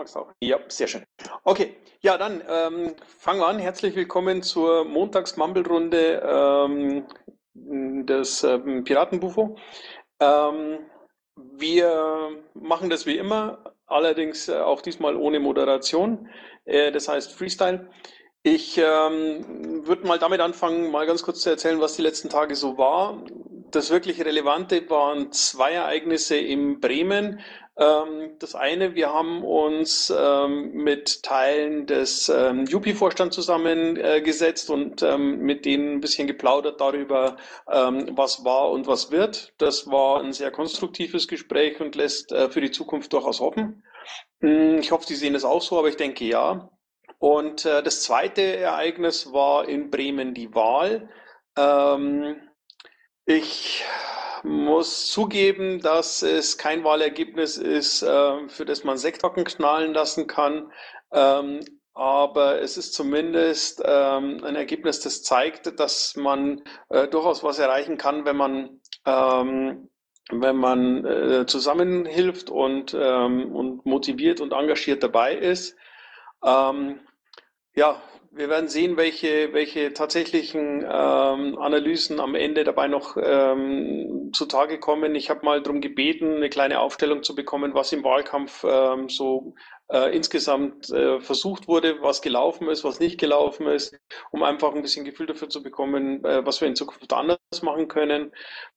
[0.00, 0.32] magst auch?
[0.40, 1.04] Ja, sehr schön.
[1.44, 3.58] Okay, ja, dann ähm, fangen wir an.
[3.58, 7.06] Herzlich willkommen zur Montags-Mumble-Runde ähm,
[8.06, 9.56] des ähm, Piratenbufo.
[10.18, 10.78] Ähm,
[11.36, 16.30] wir machen das wie immer, allerdings äh, auch diesmal ohne Moderation,
[16.64, 17.90] äh, das heißt Freestyle.
[18.42, 22.56] Ich ähm, würde mal damit anfangen, mal ganz kurz zu erzählen, was die letzten Tage
[22.56, 23.22] so war.
[23.70, 27.40] Das wirklich Relevante waren zwei Ereignisse in Bremen.
[27.80, 35.64] Ähm, das eine, wir haben uns ähm, mit Teilen des ähm, Jupi-Vorstands zusammengesetzt und mit
[35.64, 39.54] denen ein bisschen geplaudert darüber, was war und was wird.
[39.58, 43.82] Das war ein sehr konstruktives Gespräch und lässt äh, für die Zukunft durchaus hoffen.
[44.40, 46.70] Hm, ich hoffe, Sie sehen das auch so, aber ich denke ja.
[47.18, 51.08] Und äh, das zweite Ereignis war in Bremen die Wahl.
[53.30, 53.84] Ich
[54.42, 60.72] muss zugeben, dass es kein Wahlergebnis ist, äh, für das man Sekthocken knallen lassen kann.
[61.12, 61.60] Ähm,
[61.94, 67.98] aber es ist zumindest ähm, ein Ergebnis, das zeigt, dass man äh, durchaus was erreichen
[67.98, 69.88] kann, wenn man ähm,
[70.32, 75.76] wenn man äh, zusammenhilft und, ähm, und motiviert und engagiert dabei ist.
[76.44, 77.00] Ähm,
[77.74, 78.00] ja,
[78.32, 85.16] wir werden sehen, welche, welche tatsächlichen ähm, Analysen am Ende dabei noch ähm, zutage kommen.
[85.16, 89.54] Ich habe mal darum gebeten, eine kleine Aufstellung zu bekommen, was im Wahlkampf ähm, so
[89.88, 93.98] äh, insgesamt äh, versucht wurde, was gelaufen ist, was nicht gelaufen ist,
[94.30, 97.88] um einfach ein bisschen Gefühl dafür zu bekommen, äh, was wir in Zukunft anders machen
[97.88, 98.32] können.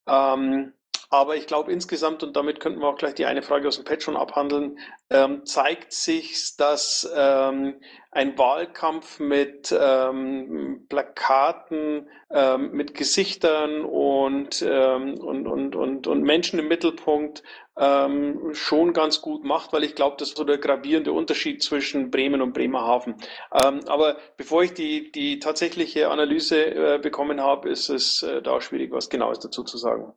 [0.08, 0.74] Ähm,
[1.14, 3.86] aber ich glaube insgesamt, und damit könnten wir auch gleich die eine Frage aus dem
[3.86, 4.80] Pad schon abhandeln,
[5.12, 15.20] ähm, zeigt sich, dass ähm, ein Wahlkampf mit ähm, Plakaten, ähm, mit Gesichtern und, ähm,
[15.20, 17.44] und, und, und, und Menschen im Mittelpunkt
[17.78, 22.10] ähm, schon ganz gut macht, weil ich glaube, das ist so der gravierende Unterschied zwischen
[22.10, 23.18] Bremen und Bremerhaven.
[23.52, 28.92] Aber bevor ich die, die tatsächliche Analyse äh, bekommen habe, ist es äh, da schwierig,
[28.92, 30.14] was Genaues dazu zu sagen.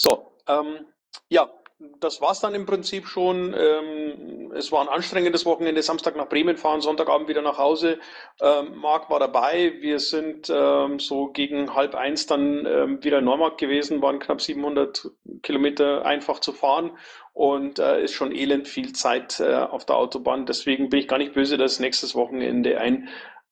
[0.00, 0.86] So, ähm,
[1.28, 1.50] ja,
[1.98, 3.54] das war's dann im Prinzip schon.
[3.54, 5.82] Ähm, es war ein anstrengendes Wochenende.
[5.82, 7.98] Samstag nach Bremen fahren, Sonntagabend wieder nach Hause.
[8.40, 9.74] Ähm, Marc war dabei.
[9.80, 14.40] Wir sind ähm, so gegen halb eins dann ähm, wieder in Neumarkt gewesen, waren knapp
[14.40, 15.10] 700
[15.42, 16.96] Kilometer einfach zu fahren
[17.34, 20.46] und äh, ist schon elend viel Zeit äh, auf der Autobahn.
[20.46, 23.08] Deswegen bin ich gar nicht böse, dass nächstes Wochenende ein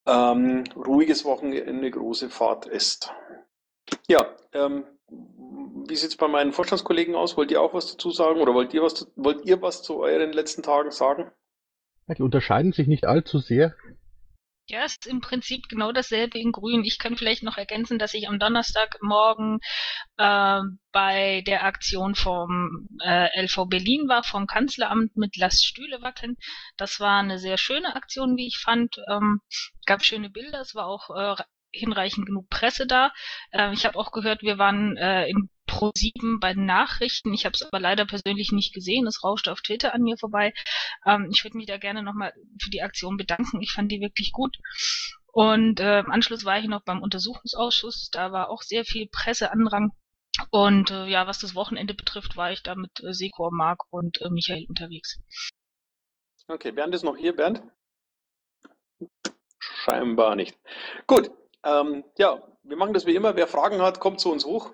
[0.07, 3.13] ähm, ruhiges Wochenende, große Fahrt ist.
[4.07, 7.37] Ja, ähm, wie sieht es bei meinen Vorstandskollegen aus?
[7.37, 10.33] Wollt ihr auch was dazu sagen oder wollt ihr was, wollt ihr was zu euren
[10.33, 11.31] letzten Tagen sagen?
[12.17, 13.75] Die unterscheiden sich nicht allzu sehr.
[14.67, 16.83] Ja, es ist im Prinzip genau dasselbe in Grün.
[16.83, 19.59] Ich kann vielleicht noch ergänzen, dass ich am Donnerstagmorgen
[20.17, 20.61] äh,
[20.91, 26.35] bei der Aktion vom äh, LV Berlin war, vom Kanzleramt mit Lass Stühle wackeln.
[26.77, 28.97] Das war eine sehr schöne Aktion, wie ich fand.
[29.09, 29.41] Ähm,
[29.87, 30.61] gab schöne Bilder.
[30.61, 33.11] Es war auch äh, hinreichend genug Presse da.
[33.51, 37.33] Äh, ich habe auch gehört, wir waren äh, in Pro7 bei den Nachrichten.
[37.33, 39.07] Ich habe es aber leider persönlich nicht gesehen.
[39.07, 40.53] Es rauschte auf Twitter an mir vorbei.
[41.05, 43.61] Ähm, ich würde mich da gerne nochmal für die Aktion bedanken.
[43.61, 44.57] Ich fand die wirklich gut.
[45.31, 48.09] Und äh, im Anschluss war ich noch beim Untersuchungsausschuss.
[48.11, 49.91] Da war auch sehr viel Presseandrang.
[50.51, 54.21] Und äh, ja, was das Wochenende betrifft, war ich da mit äh, Sekor, Marc und
[54.21, 55.19] äh, Michael unterwegs.
[56.47, 57.35] Okay, Bernd ist noch hier.
[57.35, 57.61] Bernd?
[59.59, 60.57] Scheinbar nicht.
[61.05, 61.29] Gut,
[61.63, 63.35] ähm, ja, wir machen das wie immer.
[63.35, 64.71] Wer Fragen hat, kommt zu uns hoch.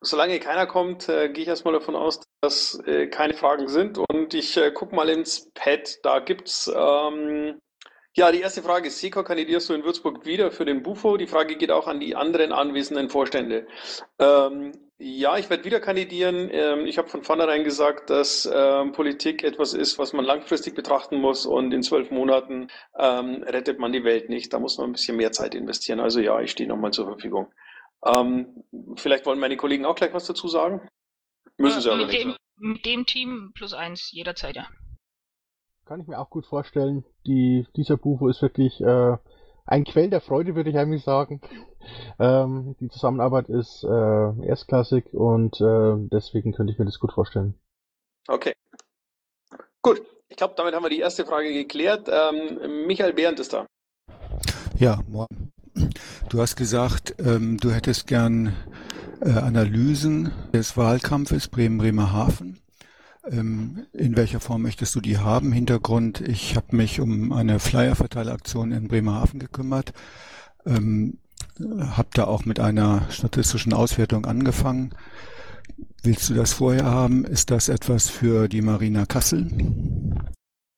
[0.00, 3.98] Solange keiner kommt, äh, gehe ich erstmal davon aus, dass äh, keine Fragen sind.
[3.98, 5.98] Und ich äh, gucke mal ins Pad.
[6.04, 7.60] Da gibt's ähm,
[8.14, 11.16] ja die erste Frage ist: Seko, kandidierst du in Würzburg wieder für den Bufo?
[11.16, 13.66] Die Frage geht auch an die anderen anwesenden Vorstände.
[14.20, 16.48] Ähm, ja, ich werde wieder kandidieren.
[16.50, 21.20] Ähm, ich habe von vornherein gesagt, dass ähm, Politik etwas ist, was man langfristig betrachten
[21.20, 22.68] muss und in zwölf Monaten
[22.98, 24.52] ähm, rettet man die Welt nicht.
[24.52, 26.00] Da muss man ein bisschen mehr Zeit investieren.
[26.00, 27.52] Also ja, ich stehe nochmal zur Verfügung.
[28.94, 30.88] Vielleicht wollen meine Kollegen auch gleich was dazu sagen.
[31.56, 32.24] Müssen sie aber mit nicht.
[32.24, 34.68] Dem, mit dem Team plus eins jederzeit, ja.
[35.84, 37.04] Kann ich mir auch gut vorstellen.
[37.26, 39.16] Die, dieser Bufo ist wirklich äh,
[39.68, 41.40] ein Quell der Freude, würde ich eigentlich sagen.
[42.18, 47.54] Ähm, die Zusammenarbeit ist äh, erstklassig und äh, deswegen könnte ich mir das gut vorstellen.
[48.26, 48.52] Okay.
[49.82, 52.08] Gut, ich glaube, damit haben wir die erste Frage geklärt.
[52.08, 53.66] Ähm, Michael Behrendt ist da.
[54.76, 55.52] Ja, morgen.
[56.28, 58.54] Du hast gesagt, ähm, du hättest gern
[59.20, 62.58] äh, Analysen des Wahlkampfes Bremen-Bremerhaven.
[63.30, 65.52] Ähm, in welcher Form möchtest du die haben?
[65.52, 69.92] Hintergrund, ich habe mich um eine Flyer-Verteilaktion in Bremerhaven gekümmert,
[70.66, 71.18] ähm,
[71.58, 74.94] habe da auch mit einer statistischen Auswertung angefangen.
[76.02, 77.24] willst du das vorher haben?
[77.24, 79.50] Ist das etwas für die Marina Kassel?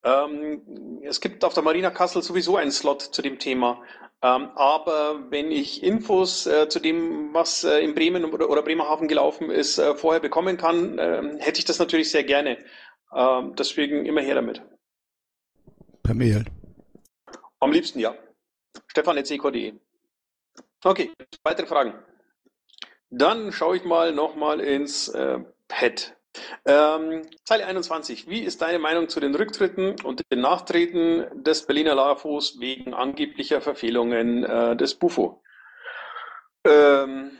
[0.02, 0.60] Ähm,
[1.02, 3.78] es gibt auf der Marina Kassel sowieso einen Slot zu dem Thema.
[4.22, 9.08] Ähm, aber wenn ich Infos äh, zu dem, was äh, in Bremen oder, oder, Bremerhaven
[9.08, 12.58] gelaufen ist, äh, vorher bekommen kann, ähm, hätte ich das natürlich sehr gerne.
[13.14, 14.62] Ähm, deswegen immer her damit.
[16.02, 16.44] Per Mail.
[17.60, 18.14] Am liebsten ja.
[18.88, 19.74] Stefan.ck.de.
[20.84, 21.10] Okay,
[21.42, 21.94] weitere Fragen.
[23.08, 26.16] Dann schaue ich mal nochmal ins äh, Pad.
[26.64, 28.28] Ähm, Zeile 21.
[28.28, 33.60] Wie ist deine Meinung zu den Rücktritten und den Nachtreten des Berliner LAFOs wegen angeblicher
[33.60, 35.42] Verfehlungen äh, des Bufo?
[36.64, 37.32] Ähm,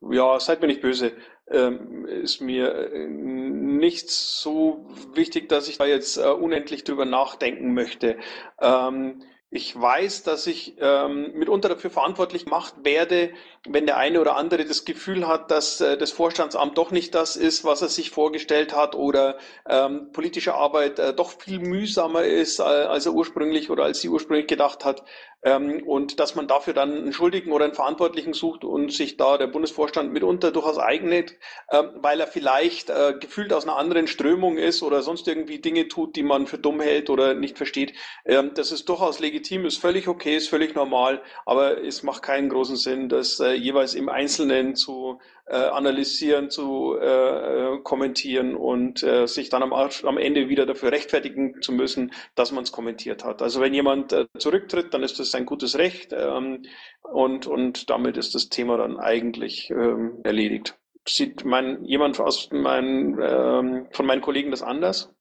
[0.00, 1.12] ja, seid mir nicht böse.
[1.48, 7.72] Ähm, ist mir äh, nicht so wichtig, dass ich da jetzt äh, unendlich drüber nachdenken
[7.72, 8.18] möchte.
[8.60, 13.30] Ähm, ich weiß, dass ich ähm, mitunter dafür verantwortlich gemacht werde,
[13.68, 17.36] wenn der eine oder andere das Gefühl hat, dass äh, das Vorstandsamt doch nicht das
[17.36, 19.38] ist, was er sich vorgestellt hat oder
[19.68, 24.08] ähm, politische Arbeit äh, doch viel mühsamer ist, äh, als er ursprünglich oder als sie
[24.08, 25.04] ursprünglich gedacht hat.
[25.42, 29.38] Ähm, und dass man dafür dann einen Schuldigen oder einen Verantwortlichen sucht und sich da
[29.38, 31.36] der Bundesvorstand mitunter durchaus eignet,
[31.68, 35.88] äh, weil er vielleicht äh, gefühlt aus einer anderen Strömung ist oder sonst irgendwie Dinge
[35.88, 37.92] tut, die man für dumm hält oder nicht versteht.
[38.24, 42.48] Ähm, das ist durchaus legitim, ist völlig okay, ist völlig normal, aber es macht keinen
[42.48, 45.20] großen Sinn, das äh, jeweils im Einzelnen zu
[45.54, 51.62] analysieren, zu äh, äh, kommentieren und äh, sich dann am, am Ende wieder dafür rechtfertigen
[51.62, 53.42] zu müssen, dass man es kommentiert hat.
[53.42, 56.62] Also wenn jemand äh, zurücktritt, dann ist das sein gutes Recht ähm,
[57.02, 60.76] und, und damit ist das Thema dann eigentlich ähm, erledigt.
[61.08, 65.12] Sieht mein, jemand aus mein, ähm, von meinen Kollegen das anders?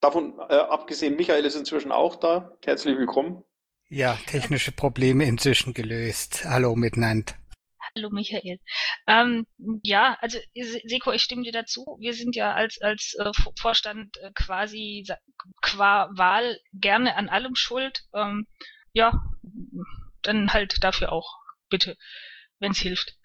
[0.00, 2.52] Davon äh, abgesehen, Michael ist inzwischen auch da.
[2.64, 3.42] Herzlich willkommen.
[3.88, 6.44] Ja, technische Probleme inzwischen gelöst.
[6.44, 7.34] Hallo miteinander.
[7.96, 8.60] Hallo Michael.
[9.06, 9.46] Ähm,
[9.82, 11.96] ja, also Seko, ich stimme dir dazu.
[11.98, 15.06] Wir sind ja als als äh, Vorstand äh, quasi
[15.62, 18.02] qua Wahl gerne an allem schuld.
[18.12, 18.46] Ähm,
[18.92, 19.14] ja,
[20.20, 21.38] dann halt dafür auch
[21.70, 21.96] bitte,
[22.58, 23.16] wenn es hilft.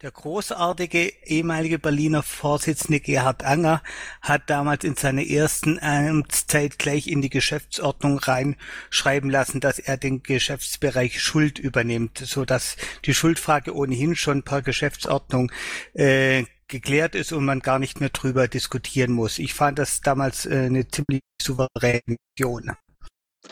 [0.00, 3.82] Der großartige ehemalige Berliner Vorsitzende Gerhard Anger
[4.20, 10.22] hat damals in seiner ersten Amtszeit gleich in die Geschäftsordnung reinschreiben lassen, dass er den
[10.22, 15.50] Geschäftsbereich Schuld übernimmt, so dass die Schuldfrage ohnehin schon per Geschäftsordnung
[15.94, 19.40] äh, geklärt ist und man gar nicht mehr drüber diskutieren muss.
[19.40, 22.76] Ich fand das damals äh, eine ziemlich souveräne Vision.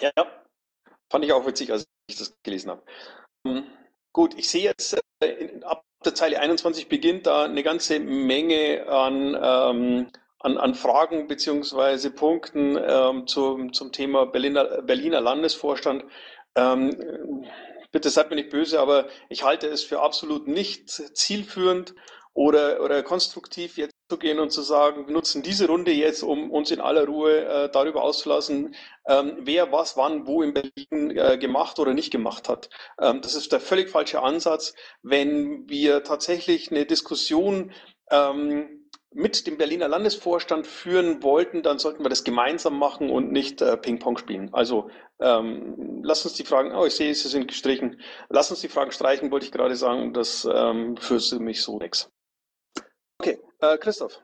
[0.00, 0.12] Ja,
[1.10, 2.84] fand ich auch witzig, als ich das gelesen habe.
[3.44, 3.64] Ähm,
[4.12, 8.86] gut, ich sehe jetzt äh, in, ab der Zeile 21 beginnt da eine ganze Menge
[8.88, 10.06] an, ähm,
[10.40, 16.04] an, an Fragen beziehungsweise Punkten ähm, zum, zum Thema Berliner, Berliner Landesvorstand.
[16.54, 17.44] Ähm,
[17.90, 21.94] bitte seid mir nicht böse, aber ich halte es für absolut nicht zielführend
[22.34, 26.50] oder, oder konstruktiv jetzt zu gehen und zu sagen, wir nutzen diese Runde jetzt, um
[26.50, 28.74] uns in aller Ruhe äh, darüber auszulassen,
[29.08, 32.70] ähm, wer was wann wo in Berlin äh, gemacht oder nicht gemacht hat.
[33.00, 34.74] Ähm, das ist der völlig falsche Ansatz.
[35.02, 37.72] Wenn wir tatsächlich eine Diskussion
[38.10, 43.62] ähm, mit dem Berliner Landesvorstand führen wollten, dann sollten wir das gemeinsam machen und nicht
[43.62, 44.50] äh, Ping-Pong spielen.
[44.52, 48.00] Also ähm, lass uns die Fragen, oh, ich sehe, sie sind gestrichen.
[48.28, 50.12] Lass uns die Fragen streichen, wollte ich gerade sagen.
[50.12, 52.10] Das ähm, führt mich so nichts.
[53.18, 54.20] Okay, äh, Christoph.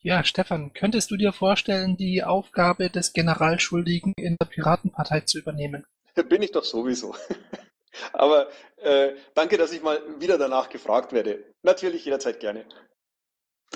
[0.00, 5.86] Ja, Stefan, könntest du dir vorstellen, die Aufgabe des Generalschuldigen in der Piratenpartei zu übernehmen?
[6.28, 7.14] Bin ich doch sowieso.
[8.12, 11.44] Aber äh, danke, dass ich mal wieder danach gefragt werde.
[11.62, 12.64] Natürlich jederzeit gerne.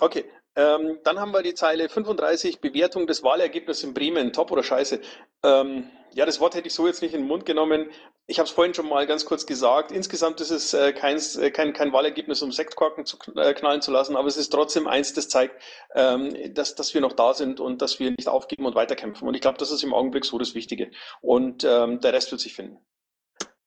[0.00, 0.24] Okay,
[0.56, 5.00] ähm, dann haben wir die Zeile 35, Bewertung des Wahlergebnisses in Bremen, top oder scheiße.
[5.42, 7.90] Ähm, ja, das Wort hätte ich so jetzt nicht in den Mund genommen.
[8.26, 9.92] Ich habe es vorhin schon mal ganz kurz gesagt.
[9.92, 13.90] Insgesamt ist es äh, kein, äh, kein, kein Wahlergebnis, um Sektkorken zu äh, knallen zu
[13.90, 15.62] lassen, aber es ist trotzdem eins, das zeigt,
[15.94, 19.28] ähm, dass, dass wir noch da sind und dass wir nicht aufgeben und weiterkämpfen.
[19.28, 20.90] Und ich glaube, das ist im Augenblick so das Wichtige.
[21.20, 22.78] Und ähm, der Rest wird sich finden.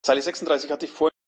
[0.02, 1.19] Zeile 36 hatte ich vorhin.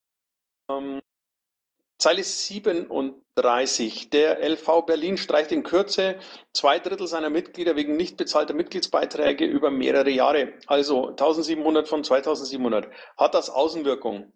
[2.02, 4.10] Zeile 37.
[4.10, 6.16] Der LV Berlin streicht in Kürze
[6.52, 10.52] zwei Drittel seiner Mitglieder wegen nicht bezahlter Mitgliedsbeiträge über mehrere Jahre.
[10.66, 12.88] Also 1700 von 2700.
[13.16, 14.32] Hat das Außenwirkung?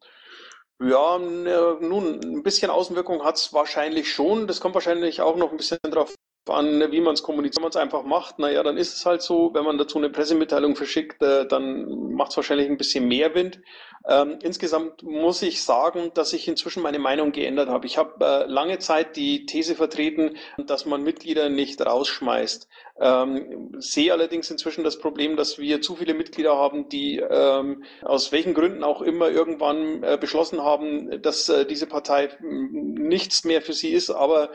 [0.78, 4.46] Ja, nun, ein bisschen Außenwirkung hat es wahrscheinlich schon.
[4.46, 6.14] Das kommt wahrscheinlich auch noch ein bisschen darauf
[6.50, 9.22] an, wie man es kommuniziert, wenn man es einfach macht, naja, dann ist es halt
[9.22, 9.52] so.
[9.54, 13.60] Wenn man dazu eine Pressemitteilung verschickt, äh, dann macht es wahrscheinlich ein bisschen mehr Wind.
[14.08, 17.86] Ähm, insgesamt muss ich sagen, dass ich inzwischen meine Meinung geändert habe.
[17.86, 22.68] Ich habe äh, lange Zeit die These vertreten, dass man Mitglieder nicht rausschmeißt.
[23.00, 28.30] Ähm, sehe allerdings inzwischen das Problem, dass wir zu viele Mitglieder haben, die ähm, aus
[28.30, 33.72] welchen Gründen auch immer irgendwann äh, beschlossen haben, dass äh, diese Partei nichts mehr für
[33.72, 34.50] sie ist, aber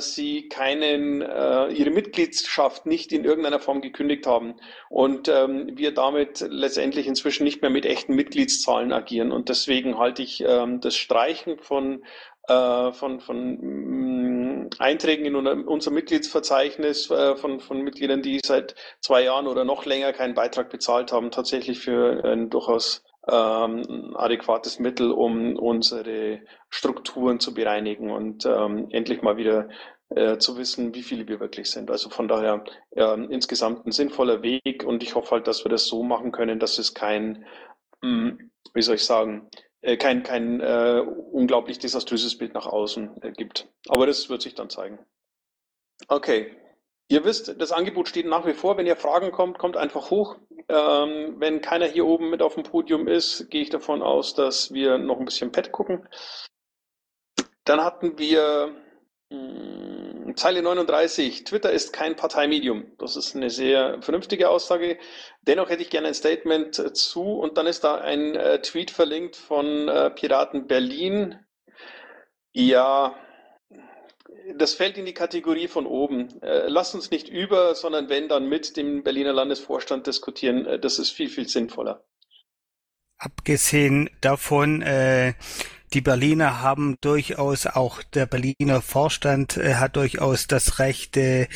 [0.00, 4.54] sie keinen, äh, ihre Mitgliedschaft nicht in irgendeiner Form gekündigt haben
[4.88, 9.32] und ähm, wir damit letztendlich inzwischen nicht mehr mit echten Mitgliedszahlen agieren.
[9.32, 12.02] Und deswegen halte ich ähm, das Streichen von
[12.48, 19.22] äh, von, von mm, Einträgen in unser Mitgliedsverzeichnis äh, von, von Mitgliedern, die seit zwei
[19.24, 25.10] Jahren oder noch länger keinen Beitrag bezahlt haben, tatsächlich für ein durchaus ähm, adäquates Mittel,
[25.10, 29.68] um unsere Strukturen zu bereinigen und ähm, endlich mal wieder
[30.10, 31.90] äh, zu wissen, wie viele wir wirklich sind.
[31.90, 35.86] Also von daher äh, insgesamt ein sinnvoller Weg und ich hoffe halt, dass wir das
[35.86, 37.44] so machen können, dass es kein,
[38.02, 39.48] mh, mm, wie soll ich sagen,
[39.82, 43.68] äh, kein, kein äh, unglaublich desaströses Bild nach außen äh, gibt.
[43.88, 44.98] Aber das wird sich dann zeigen.
[46.08, 46.56] Okay.
[47.10, 48.76] Ihr wisst, das Angebot steht nach wie vor.
[48.76, 50.36] Wenn ihr Fragen kommt, kommt einfach hoch.
[50.68, 54.74] Ähm, wenn keiner hier oben mit auf dem Podium ist, gehe ich davon aus, dass
[54.74, 56.06] wir noch ein bisschen Pad gucken.
[57.64, 58.74] Dann hatten wir
[59.30, 59.38] mh,
[60.26, 61.44] hm, Zeile 39.
[61.44, 62.92] Twitter ist kein Parteimedium.
[62.98, 64.98] Das ist eine sehr vernünftige Aussage.
[65.40, 67.22] Dennoch hätte ich gerne ein Statement zu.
[67.22, 71.38] Und dann ist da ein äh, Tweet verlinkt von äh, Piraten Berlin.
[72.52, 73.16] Ja,
[74.56, 76.40] das fällt in die Kategorie von oben.
[76.42, 80.66] Äh, lasst uns nicht über, sondern wenn dann mit dem Berliner Landesvorstand diskutieren.
[80.66, 82.04] Äh, das ist viel, viel sinnvoller.
[83.18, 85.34] Abgesehen davon, äh,
[85.92, 91.48] die Berliner haben durchaus auch der Berliner Vorstand äh, hat durchaus das Recht, äh,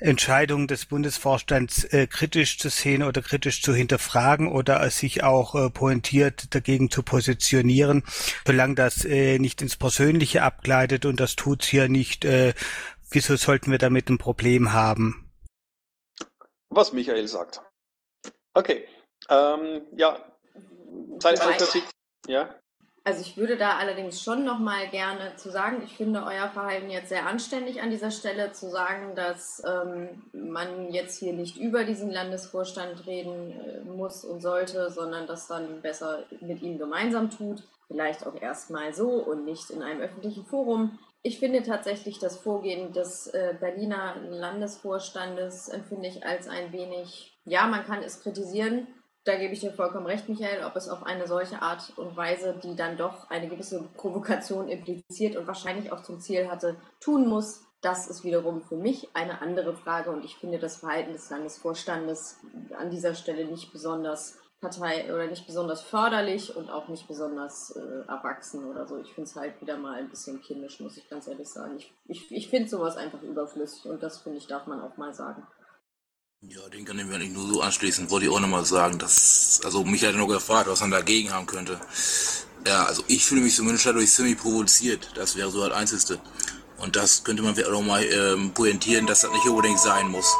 [0.00, 5.70] Entscheidungen des Bundesvorstands äh, kritisch zu sehen oder kritisch zu hinterfragen oder sich auch äh,
[5.70, 8.04] pointiert dagegen zu positionieren,
[8.46, 12.24] solange das äh, nicht ins Persönliche abgleitet und das tut's hier nicht.
[12.24, 12.54] Äh,
[13.10, 15.30] wieso sollten wir damit ein Problem haben?
[16.70, 17.62] Was Michael sagt.
[18.54, 18.86] Okay.
[19.28, 20.24] Ähm, ja.
[21.18, 21.40] Zeit,
[22.26, 22.54] ja.
[23.08, 26.90] Also ich würde da allerdings schon noch mal gerne zu sagen, ich finde euer Verhalten
[26.90, 31.84] jetzt sehr anständig an dieser Stelle, zu sagen, dass ähm, man jetzt hier nicht über
[31.84, 37.62] diesen Landesvorstand reden äh, muss und sollte, sondern das dann besser mit ihm gemeinsam tut.
[37.86, 40.98] Vielleicht auch erstmal so und nicht in einem öffentlichen Forum.
[41.22, 47.68] Ich finde tatsächlich das Vorgehen des äh, Berliner Landesvorstandes empfinde ich als ein wenig, ja,
[47.68, 48.86] man kann es kritisieren,
[49.28, 52.58] da gebe ich dir vollkommen recht, Michael, ob es auf eine solche Art und Weise,
[52.62, 57.64] die dann doch eine gewisse Provokation impliziert und wahrscheinlich auch zum Ziel hatte, tun muss,
[57.82, 62.38] das ist wiederum für mich eine andere Frage und ich finde das Verhalten des Landesvorstandes
[62.76, 68.08] an dieser Stelle nicht besonders Partei oder nicht besonders förderlich und auch nicht besonders äh,
[68.08, 68.98] erwachsen oder so.
[68.98, 71.76] Ich finde es halt wieder mal ein bisschen kindisch, muss ich ganz ehrlich sagen.
[71.76, 75.14] Ich, ich, ich finde sowas einfach überflüssig und das finde ich, darf man auch mal
[75.14, 75.46] sagen.
[76.42, 78.10] Ja, den kann ich mir eigentlich nur so anschließen.
[78.10, 81.32] Wollte ich auch nochmal sagen, dass, also mich hat er noch gefragt, was man dagegen
[81.32, 81.80] haben könnte.
[82.64, 85.10] Ja, also ich fühle mich zumindest dadurch ziemlich provoziert.
[85.16, 86.20] Das wäre so das Einzige.
[86.78, 90.32] Und das könnte man vielleicht auch mal ähm, pointieren, dass das nicht unbedingt sein muss.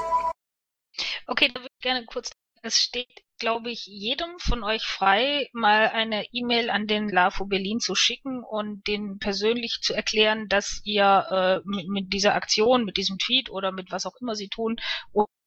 [1.27, 2.31] Okay, da würde ich gerne kurz.
[2.63, 7.81] Es steht, glaube ich, jedem von euch frei, mal eine E-Mail an den LAFO Berlin
[7.81, 12.97] zu schicken und den persönlich zu erklären, dass ihr äh, mit, mit dieser Aktion, mit
[12.97, 14.77] diesem Tweet oder mit was auch immer sie tun,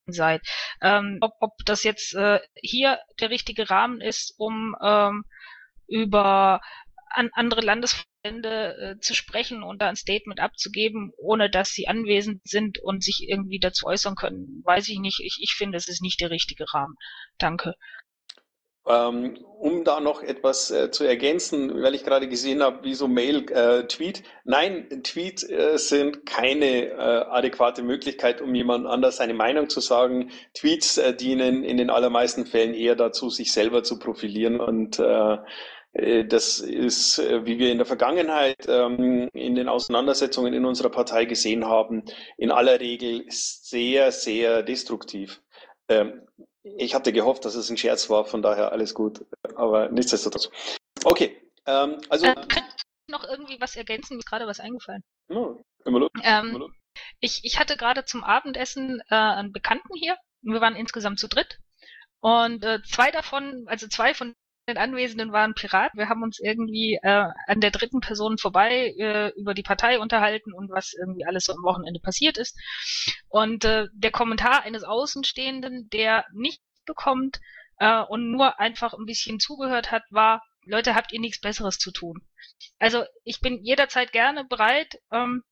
[0.07, 0.41] seid.
[0.81, 5.23] Ähm, ob, ob das jetzt äh, hier der richtige Rahmen ist, um ähm,
[5.87, 6.61] über
[7.13, 12.41] an andere Landesverbände äh, zu sprechen und da ein Statement abzugeben, ohne dass sie anwesend
[12.45, 15.19] sind und sich irgendwie dazu äußern können, weiß ich nicht.
[15.19, 16.95] Ich, ich finde, es ist nicht der richtige Rahmen.
[17.37, 17.75] Danke.
[18.87, 23.07] Ähm, um da noch etwas äh, zu ergänzen, weil ich gerade gesehen habe, wie so
[23.07, 24.23] Mail, äh, Tweet.
[24.43, 30.31] Nein, Tweet äh, sind keine äh, adäquate Möglichkeit, um jemand anders seine Meinung zu sagen.
[30.55, 35.37] Tweets äh, dienen in den allermeisten Fällen eher dazu, sich selber zu profilieren und äh,
[35.93, 41.65] das ist, wie wir in der Vergangenheit ähm, in den Auseinandersetzungen in unserer Partei gesehen
[41.65, 42.05] haben,
[42.37, 45.41] in aller Regel sehr, sehr destruktiv.
[45.89, 46.21] Ähm,
[46.63, 49.25] ich hatte gehofft, dass es ein Scherz war, von daher alles gut.
[49.55, 50.49] Aber nichtsdestotrotz.
[51.03, 52.27] Okay, ähm, also.
[52.27, 54.15] Äh, könnte ich noch irgendwie was ergänzen?
[54.15, 55.03] Mir ist gerade was eingefallen.
[55.27, 56.09] No, immer los.
[56.23, 56.71] Ähm, immer los.
[57.19, 60.17] Ich, ich hatte gerade zum Abendessen äh, einen Bekannten hier.
[60.41, 61.57] Wir waren insgesamt zu dritt.
[62.19, 64.35] Und äh, zwei davon, also zwei von
[64.71, 65.91] den Anwesenden waren Pirat.
[65.95, 70.53] Wir haben uns irgendwie äh, an der dritten Person vorbei äh, über die Partei unterhalten
[70.53, 72.57] und was irgendwie alles so am Wochenende passiert ist.
[73.29, 77.39] Und äh, der Kommentar eines Außenstehenden, der nicht bekommt
[77.79, 81.91] äh, und nur einfach ein bisschen zugehört hat, war, Leute, habt ihr nichts Besseres zu
[81.91, 82.21] tun?
[82.79, 85.43] Also ich bin jederzeit gerne bereit, ähm,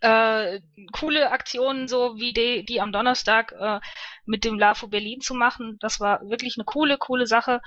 [0.00, 0.60] äh,
[0.92, 3.80] coole Aktionen so wie die, die am Donnerstag äh,
[4.26, 5.76] mit dem LAFO Berlin zu machen.
[5.80, 7.60] Das war wirklich eine coole, coole Sache.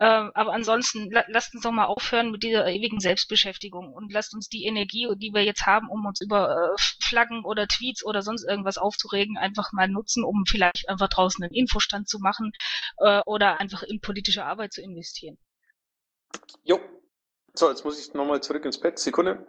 [0.00, 4.32] Äh, aber ansonsten la lasst uns doch mal aufhören mit dieser ewigen Selbstbeschäftigung und lasst
[4.34, 8.22] uns die Energie, die wir jetzt haben, um uns über äh, Flaggen oder Tweets oder
[8.22, 12.52] sonst irgendwas aufzuregen, einfach mal nutzen, um vielleicht einfach draußen einen Infostand zu machen
[12.98, 15.36] äh, oder einfach in politische Arbeit zu investieren.
[16.62, 16.78] Jo.
[17.54, 18.98] So, jetzt muss ich nochmal zurück ins Bett.
[19.00, 19.44] Sekunde.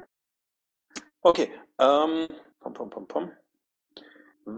[1.22, 1.54] Okay.
[1.78, 2.28] Ähm,
[2.60, 3.32] pom, pom, pom, pom.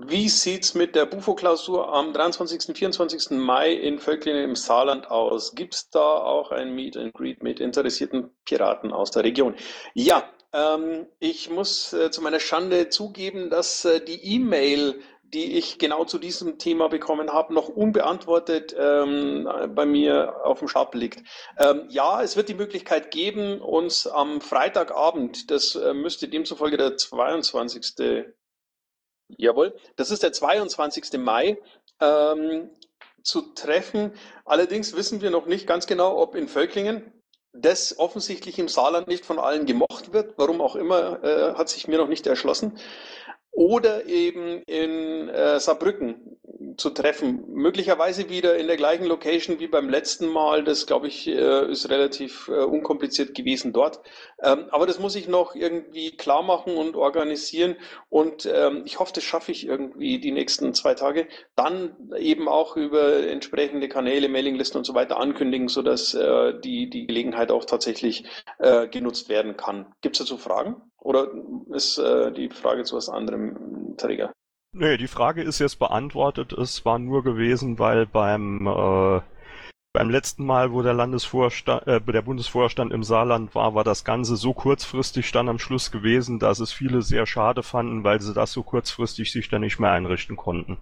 [0.07, 2.77] Wie sieht's mit der Bufo-Klausur am 23.
[2.77, 3.31] 24.
[3.31, 5.53] Mai in Völklingen im Saarland aus?
[5.53, 9.55] Gibt's da auch ein Meet and Greet mit interessierten Piraten aus der Region?
[9.93, 15.01] Ja, ähm, ich muss äh, zu meiner Schande zugeben, dass äh, die E-Mail
[15.33, 20.67] die ich genau zu diesem Thema bekommen habe, noch unbeantwortet ähm, bei mir auf dem
[20.67, 21.23] Stapel liegt.
[21.57, 26.97] Ähm, ja, es wird die Möglichkeit geben, uns am Freitagabend, das äh, müsste demzufolge der
[26.97, 28.25] 22.
[29.37, 31.17] Jawohl, das ist der 22.
[31.19, 31.57] Mai,
[31.99, 32.69] ähm,
[33.23, 34.13] zu treffen.
[34.45, 37.11] Allerdings wissen wir noch nicht ganz genau, ob in Völklingen
[37.53, 40.35] das offensichtlich im Saarland nicht von allen gemocht wird.
[40.37, 42.77] Warum auch immer, äh, hat sich mir noch nicht erschlossen
[43.51, 46.39] oder eben in äh, Saarbrücken
[46.77, 47.43] zu treffen.
[47.47, 50.63] Möglicherweise wieder in der gleichen Location wie beim letzten Mal.
[50.63, 54.01] Das, glaube ich, äh, ist relativ äh, unkompliziert gewesen dort.
[54.41, 57.75] Ähm, aber das muss ich noch irgendwie klar machen und organisieren.
[58.09, 61.27] Und ähm, ich hoffe, das schaffe ich irgendwie die nächsten zwei Tage.
[61.55, 67.07] Dann eben auch über entsprechende Kanäle, Mailinglisten und so weiter ankündigen, sodass äh, die, die
[67.07, 68.25] Gelegenheit auch tatsächlich
[68.59, 69.93] äh, genutzt werden kann.
[70.01, 70.81] Gibt es dazu Fragen?
[70.97, 71.31] Oder
[71.73, 74.31] ist die Frage zu was anderem Träger?
[74.73, 76.53] Nee, die Frage ist jetzt beantwortet.
[76.53, 79.21] Es war nur gewesen, weil beim äh,
[79.93, 84.37] beim letzten Mal, wo der Landesvorstand, äh, der Bundesvorstand im Saarland war, war das Ganze
[84.37, 88.53] so kurzfristig dann am Schluss gewesen, dass es viele sehr schade fanden, weil sie das
[88.53, 90.77] so kurzfristig sich dann nicht mehr einrichten konnten.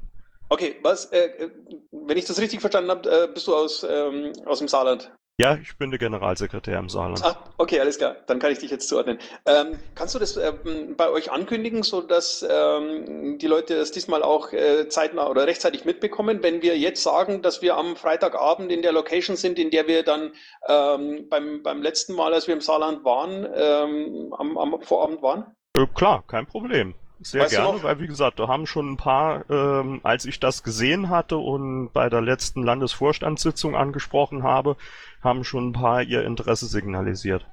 [0.49, 1.49] Okay, was, äh, äh
[1.91, 5.11] wenn ich das richtig verstanden habe, äh, bist du aus, ähm, aus dem Saarland?
[5.39, 7.23] Ja, ich bin der Generalsekretär im Saarland.
[7.23, 8.17] Ah, okay, alles klar.
[8.27, 9.19] Dann kann ich dich jetzt zuordnen.
[9.45, 14.21] Ähm, kannst du das ähm, bei euch ankündigen, so dass ähm, die Leute das diesmal
[14.21, 18.81] auch äh, zeitnah oder rechtzeitig mitbekommen, wenn wir jetzt sagen, dass wir am Freitagabend in
[18.81, 20.33] der Location sind, in der wir dann
[20.67, 25.45] ähm, beim, beim letzten Mal, als wir im Saarland waren, ähm, am, am Vorabend waren?
[25.77, 26.95] Äh, klar, kein Problem.
[27.21, 30.63] Sehr weißt gerne, weil wie gesagt, da haben schon ein paar, ähm, als ich das
[30.63, 34.77] gesehen hatte und bei der letzten Landesvorstandssitzung angesprochen habe,
[35.21, 37.45] haben schon ein paar ihr Interesse signalisiert.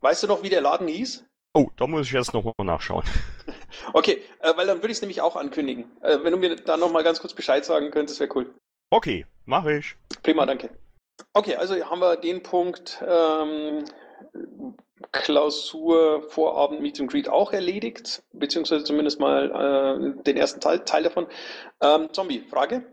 [0.00, 1.24] Weißt du noch, wie der Laden hieß?
[1.52, 3.04] Oh, da muss ich jetzt nochmal nachschauen.
[3.92, 5.84] okay, äh, weil dann würde ich es nämlich auch ankündigen.
[6.00, 8.54] Äh, wenn du mir da nochmal ganz kurz Bescheid sagen könntest, wäre cool.
[8.90, 9.96] Okay, mache ich.
[10.22, 10.70] Prima, danke.
[11.34, 13.84] Okay, also haben wir den Punkt ähm,
[15.12, 21.02] Klausur Vorabend Meet and Greet auch erledigt, beziehungsweise zumindest mal äh, den ersten Teil, Teil
[21.02, 21.26] davon.
[21.80, 22.84] Ähm, Zombie, Frage?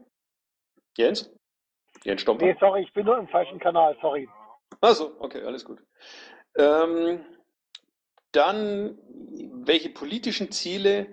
[0.98, 1.30] Jens?
[2.08, 2.46] Jens Stomper?
[2.46, 4.28] Nee, sorry, ich bin nur im falschen Kanal, sorry.
[4.82, 5.80] Achso, okay, alles gut.
[6.58, 7.26] Ähm,
[8.32, 8.98] dann,
[9.66, 11.08] welche politischen Ziele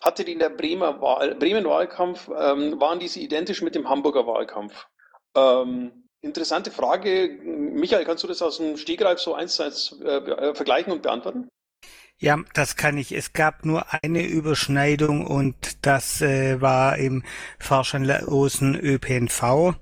[0.00, 4.88] hatte die in der Bremer Wahl, Bremen-Wahlkampf, ähm, waren diese identisch mit dem Hamburger Wahlkampf?
[5.36, 7.40] Ähm, Interessante Frage.
[7.42, 11.02] Michael, kannst du das aus dem Stegreif so eins zu eins äh, äh, vergleichen und
[11.02, 11.48] beantworten?
[12.22, 13.10] Ja, das kann ich.
[13.10, 17.24] Es gab nur eine Überschneidung und das äh, war im
[17.58, 19.74] fahrscheinlosen ÖPNV.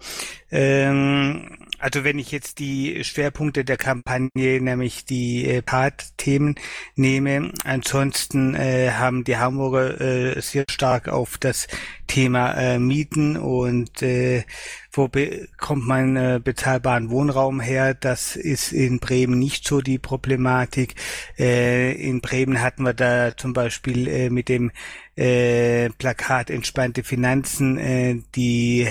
[0.51, 6.55] Ähm, also wenn ich jetzt die Schwerpunkte der Kampagne, nämlich die äh, Part-Themen
[6.95, 11.69] nehme, ansonsten äh, haben die Hamburger äh, sehr stark auf das
[12.07, 14.45] Thema äh, Mieten und äh,
[14.93, 17.95] wo bekommt man äh, bezahlbaren Wohnraum her?
[17.95, 20.95] Das ist in Bremen nicht so die Problematik.
[21.39, 24.73] Äh, in Bremen hatten wir da zum Beispiel äh, mit dem
[25.17, 28.89] äh, Plakat entspannte Finanzen äh, die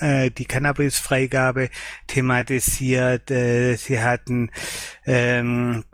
[0.00, 1.68] äh, die Cannabis-Freigabe
[2.06, 3.30] thematisiert.
[3.30, 4.50] Äh, sie hatten
[5.04, 5.84] ähm,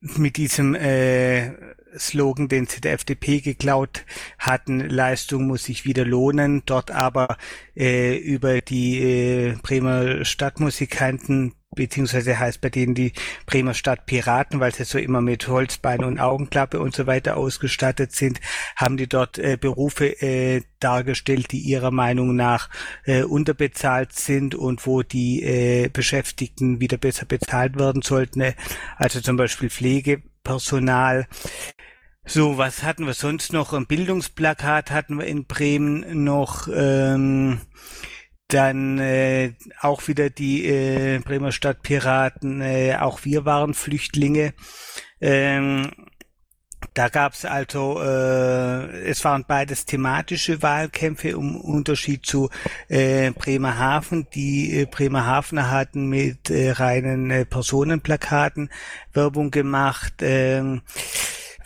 [0.00, 4.04] mit diesem äh, Slogan, den sie der FDP geklaut
[4.38, 7.36] hatten, Leistung muss sich wieder lohnen, dort aber
[7.76, 13.12] äh, über die äh, Bremer Stadtmusikanten beziehungsweise heißt bei denen die
[13.44, 18.12] Bremer Stadt Piraten, weil sie so immer mit Holzbein und Augenklappe und so weiter ausgestattet
[18.12, 18.40] sind,
[18.74, 22.68] haben die dort äh, Berufe äh, dargestellt, die ihrer Meinung nach
[23.04, 28.54] äh, unterbezahlt sind und wo die äh, Beschäftigten wieder besser bezahlt werden sollten.
[28.96, 31.26] Also zum Beispiel Pflegepersonal.
[32.28, 33.72] So, was hatten wir sonst noch?
[33.72, 36.66] Ein Bildungsplakat hatten wir in Bremen noch.
[36.66, 37.60] Ähm,
[38.48, 44.54] dann äh, auch wieder die äh, Bremer Stadtpiraten, äh, auch wir waren Flüchtlinge.
[45.20, 45.92] Ähm,
[46.94, 52.50] da gab es also, äh, es waren beides thematische Wahlkämpfe im Unterschied zu
[52.88, 54.26] äh, Bremerhaven.
[54.34, 58.70] Die äh, Bremerhavener hatten mit äh, reinen äh, Personenplakaten
[59.12, 60.22] Werbung gemacht.
[60.22, 60.80] Äh,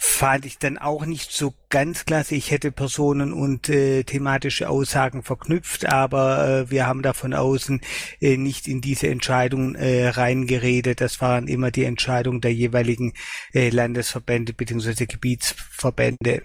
[0.02, 2.34] fand ich dann auch nicht so ganz klasse.
[2.34, 7.82] Ich hätte Personen und äh, thematische Aussagen verknüpft, aber äh, wir haben da von außen
[8.18, 11.02] äh, nicht in diese Entscheidung äh, reingeredet.
[11.02, 13.12] Das waren immer die Entscheidungen der jeweiligen
[13.52, 15.04] äh, Landesverbände bzw.
[15.04, 16.44] Gebietsverbände.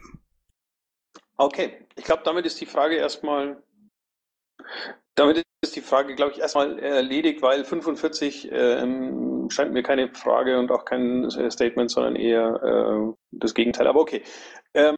[1.38, 3.63] Okay, ich glaube, damit ist die Frage erstmal
[5.15, 8.82] damit ist die Frage, glaube ich, erstmal erledigt, weil 45 äh,
[9.50, 13.88] scheint mir keine Frage und auch kein äh, Statement, sondern eher äh, das Gegenteil.
[13.88, 14.22] Aber okay.
[14.74, 14.96] Ähm,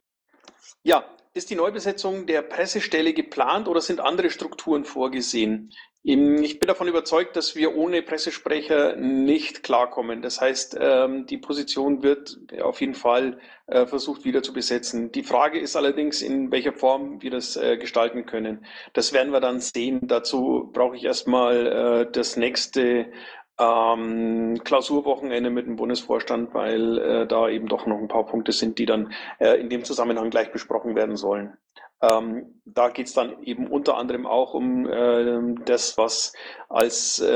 [0.84, 1.06] ja,
[1.38, 5.72] ist die Neubesetzung der Pressestelle geplant oder sind andere Strukturen vorgesehen?
[6.02, 10.22] Ich bin davon überzeugt, dass wir ohne Pressesprecher nicht klarkommen.
[10.22, 15.12] Das heißt, ähm, die Position wird auf jeden Fall äh, versucht wieder zu besetzen.
[15.12, 18.66] Die Frage ist allerdings, in welcher Form wir das äh, gestalten können.
[18.94, 20.00] Das werden wir dann sehen.
[20.04, 23.12] Dazu brauche ich erstmal das nächste
[23.60, 28.86] ähm, Klausurwochenende mit dem Bundesvorstand, weil da eben doch noch ein paar Punkte sind, die
[28.86, 31.58] dann in dem Zusammenhang gleich besprochen werden sollen.
[32.00, 36.34] Ähm, da geht es dann eben unter anderem auch um äh, das, was
[36.70, 37.28] als, äh,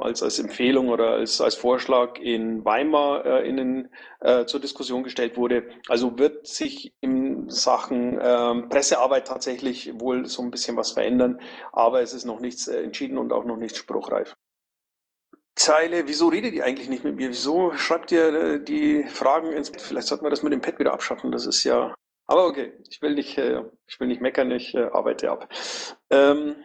[0.00, 3.88] als, als Empfehlung oder als, als Vorschlag in Weimar äh, in den,
[4.20, 5.68] äh, zur Diskussion gestellt wurde.
[5.88, 11.40] Also wird sich in Sachen ähm, Pressearbeit tatsächlich wohl so ein bisschen was verändern,
[11.72, 14.36] aber es ist noch nichts äh, entschieden und auch noch nichts spruchreif.
[15.58, 17.28] Zeile, wieso redet ihr eigentlich nicht mit mir?
[17.28, 20.92] Wieso schreibt ihr äh, die Fragen ins Vielleicht sollten wir das mit dem Pad wieder
[20.92, 21.32] abschaffen.
[21.32, 21.94] Das ist ja
[22.28, 25.48] aber okay, ich will nicht, äh, ich will nicht meckern, ich äh, arbeite ab.
[26.10, 26.56] Ähm,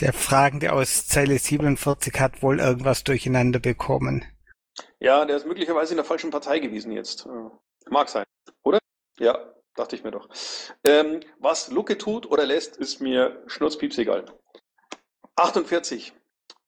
[0.00, 4.24] der Fragende aus Zeile 47 hat wohl irgendwas durcheinander bekommen.
[4.98, 7.28] Ja, der ist möglicherweise in der falschen Partei gewesen jetzt.
[7.88, 8.24] Mag sein,
[8.62, 8.78] oder?
[9.18, 9.38] Ja,
[9.74, 10.28] dachte ich mir doch.
[10.84, 14.24] Ähm, was Lucke tut oder lässt, ist mir schnurzpieps egal.
[15.36, 16.14] 48.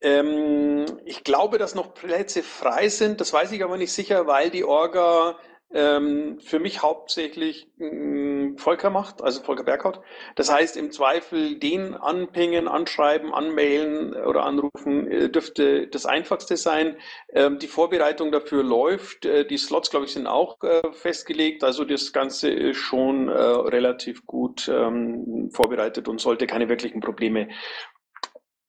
[0.01, 4.51] Ähm, ich glaube, dass noch Plätze frei sind, das weiß ich aber nicht sicher, weil
[4.51, 5.37] die Orga
[5.71, 10.01] ähm, für mich hauptsächlich mh, mm, Volker macht, also Volker Berghaut.
[10.35, 16.97] Das heißt, im Zweifel den anpingen, anschreiben, anmailen oder anrufen äh, dürfte das einfachste sein.
[17.33, 19.27] Ähm, die Vorbereitung dafür läuft.
[19.27, 21.63] Äh, die Slots, glaube ich, sind auch äh, festgelegt.
[21.65, 27.49] Also das Ganze ist schon äh, relativ gut ähm, vorbereitet und sollte keine wirklichen Probleme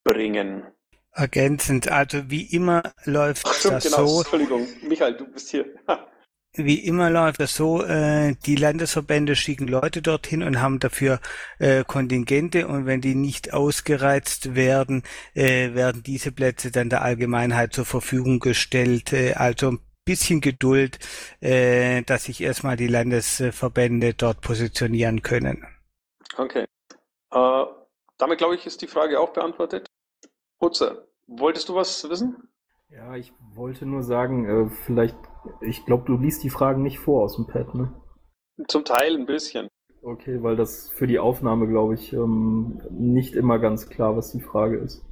[0.03, 0.67] bringen.
[1.12, 4.08] Ergänzend, also wie immer läuft Ach, stimmt, das genau.
[4.08, 4.19] so.
[4.19, 5.65] Entschuldigung, Michael, du bist hier.
[6.54, 11.19] Wie immer läuft es so, äh, die Landesverbände schicken Leute dorthin und haben dafür
[11.60, 15.04] äh, Kontingente und wenn die nicht ausgereizt werden,
[15.36, 19.13] äh, werden diese Plätze dann der Allgemeinheit zur Verfügung gestellt.
[19.13, 20.98] Äh, also ein bisschen Geduld,
[21.39, 25.67] äh, dass sich erstmal die Landesverbände dort positionieren können.
[26.36, 26.65] Okay.
[27.32, 27.65] Äh,
[28.17, 29.88] damit glaube ich, ist die Frage auch beantwortet.
[30.62, 32.50] Hutzer, wolltest du was wissen?
[32.89, 35.17] Ja, ich wollte nur sagen, äh, vielleicht,
[35.62, 37.93] ich glaube, du liest die Fragen nicht vor aus dem Pad, ne?
[38.67, 39.69] Zum Teil ein bisschen.
[40.02, 44.41] Okay, weil das für die Aufnahme, glaube ich, ähm, nicht immer ganz klar, was die
[44.41, 45.06] Frage ist.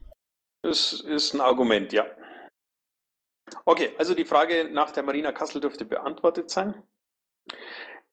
[0.63, 2.05] Das ist ein Argument, ja.
[3.65, 6.83] Okay, also die Frage nach der Marina Kassel dürfte beantwortet sein.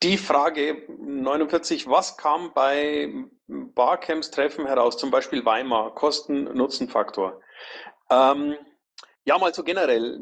[0.03, 3.13] Die Frage 49, was kam bei
[3.47, 7.41] Barcamps-Treffen heraus, zum Beispiel Weimar, Kosten-Nutzen-Faktor?
[8.11, 8.57] Ähm,
[9.25, 10.19] ja, mal so generell.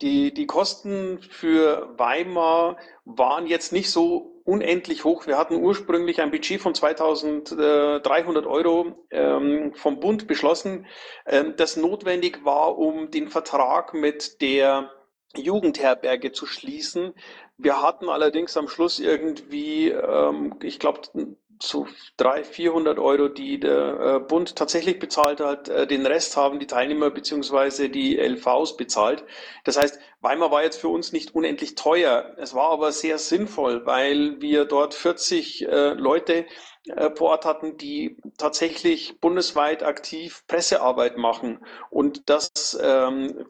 [0.00, 5.26] Die, die Kosten für Weimar waren jetzt nicht so unendlich hoch.
[5.26, 10.86] Wir hatten ursprünglich ein Budget von 2300 Euro ähm, vom Bund beschlossen,
[11.26, 14.90] ähm, das notwendig war, um den Vertrag mit der
[15.36, 17.14] Jugendherberge zu schließen.
[17.58, 21.00] Wir hatten allerdings am Schluss irgendwie, ähm, ich glaube,
[21.62, 21.86] so
[22.18, 25.68] 300, 400 Euro, die der äh, Bund tatsächlich bezahlt hat.
[25.68, 29.24] Äh, den Rest haben die Teilnehmer beziehungsweise die LVs bezahlt.
[29.64, 32.34] Das heißt, Weimar war jetzt für uns nicht unendlich teuer.
[32.36, 36.46] Es war aber sehr sinnvoll, weil wir dort 40 äh, Leute
[36.94, 41.58] äh, vor Ort hatten, die tatsächlich bundesweit aktiv Pressearbeit machen.
[41.90, 43.44] Und das ähm,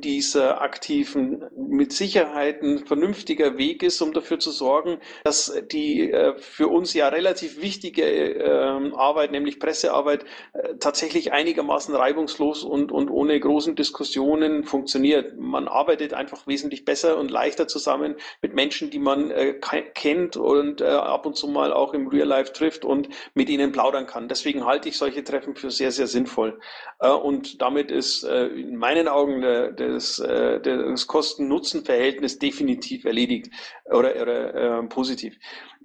[0.00, 6.38] dieser Aktiven mit Sicherheit ein vernünftiger Weg ist, um dafür zu sorgen, dass die äh,
[6.38, 13.08] für uns ja relativ wichtige äh, Arbeit, nämlich Pressearbeit, äh, tatsächlich einigermaßen reibungslos und, und
[13.10, 15.38] ohne großen Diskussionen funktioniert.
[15.38, 19.54] Man arbeitet einfach wesentlich besser und leichter zusammen mit Menschen, die man äh,
[19.94, 23.48] kennt und äh, ab und zu mal auch im Real Life trifft trifft und mit
[23.48, 24.28] ihnen plaudern kann.
[24.28, 26.60] Deswegen halte ich solche Treffen für sehr, sehr sinnvoll.
[27.00, 29.42] Äh, und damit ist äh, in meinen Augen
[29.76, 33.50] das, äh, das Kosten-Nutzen-Verhältnis definitiv erledigt
[33.90, 35.36] oder, oder positiv.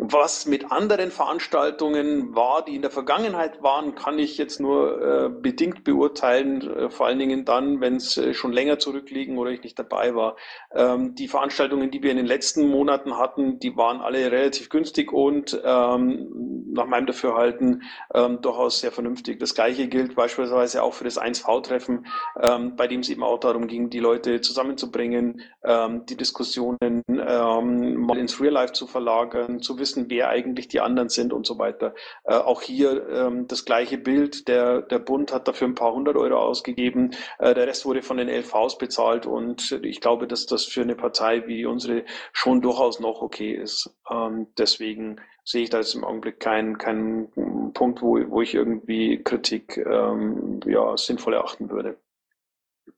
[0.01, 5.29] Was mit anderen Veranstaltungen war, die in der Vergangenheit waren, kann ich jetzt nur äh,
[5.29, 9.61] bedingt beurteilen, äh, vor allen Dingen dann, wenn es äh, schon länger zurückliegen oder ich
[9.61, 10.37] nicht dabei war.
[10.73, 15.11] Ähm, die Veranstaltungen, die wir in den letzten Monaten hatten, die waren alle relativ günstig
[15.11, 19.39] und ähm, nach meinem Dafürhalten ähm, durchaus sehr vernünftig.
[19.39, 22.07] Das gleiche gilt beispielsweise auch für das 1V-Treffen,
[22.41, 27.95] ähm, bei dem es eben auch darum ging, die Leute zusammenzubringen, ähm, die Diskussionen ähm,
[27.95, 31.59] mal ins Real Life zu verlagern, zu wissen, wer eigentlich die anderen sind und so
[31.59, 31.93] weiter.
[32.23, 34.47] Äh, auch hier ähm, das gleiche Bild.
[34.47, 37.11] Der, der Bund hat dafür ein paar hundert Euro ausgegeben.
[37.39, 40.95] Äh, der Rest wurde von den LVs bezahlt und ich glaube, dass das für eine
[40.95, 43.93] Partei wie unsere schon durchaus noch okay ist.
[44.09, 49.23] Ähm, deswegen sehe ich da jetzt im Augenblick keinen keinen Punkt, wo, wo ich irgendwie
[49.23, 51.97] Kritik ähm, ja, sinnvoll erachten würde.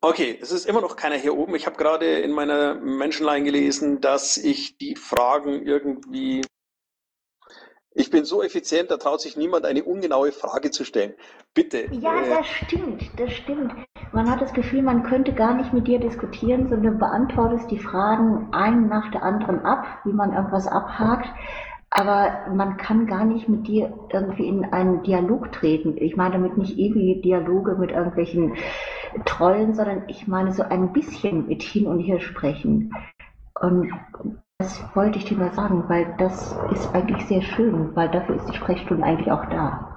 [0.02, 1.56] Okay, es ist immer noch keiner hier oben.
[1.56, 6.42] Ich habe gerade in meiner Menschenline gelesen, dass ich die Fragen irgendwie
[7.94, 11.14] ich bin so effizient, da traut sich niemand eine ungenaue Frage zu stellen.
[11.54, 11.88] Bitte.
[11.92, 13.74] Ja, äh, das stimmt, das stimmt.
[14.14, 18.48] Man hat das Gefühl, man könnte gar nicht mit dir diskutieren, sondern beantwortest die Fragen
[18.54, 21.28] einen nach der anderen ab, wie man irgendwas abhakt.
[21.94, 25.98] Aber man kann gar nicht mit dir irgendwie in einen Dialog treten.
[25.98, 28.56] Ich meine damit nicht ewige Dialoge mit irgendwelchen
[29.26, 32.94] Trollen, sondern ich meine so ein bisschen mit hin und her sprechen.
[33.60, 33.92] Und
[34.58, 38.48] das wollte ich dir mal sagen, weil das ist eigentlich sehr schön, weil dafür ist
[38.48, 39.92] die Sprechstunde eigentlich auch da.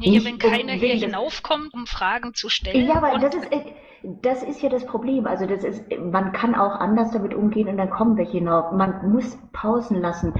[0.00, 2.86] Ja, wenn keiner hier hinaufkommt, um Fragen zu stellen.
[2.86, 3.48] Ja, aber das ist,
[4.02, 5.26] das ist ja das Problem.
[5.26, 8.72] Also das ist, man kann auch anders damit umgehen und dann kommen welche hinauf.
[8.72, 10.34] Man muss Pausen lassen.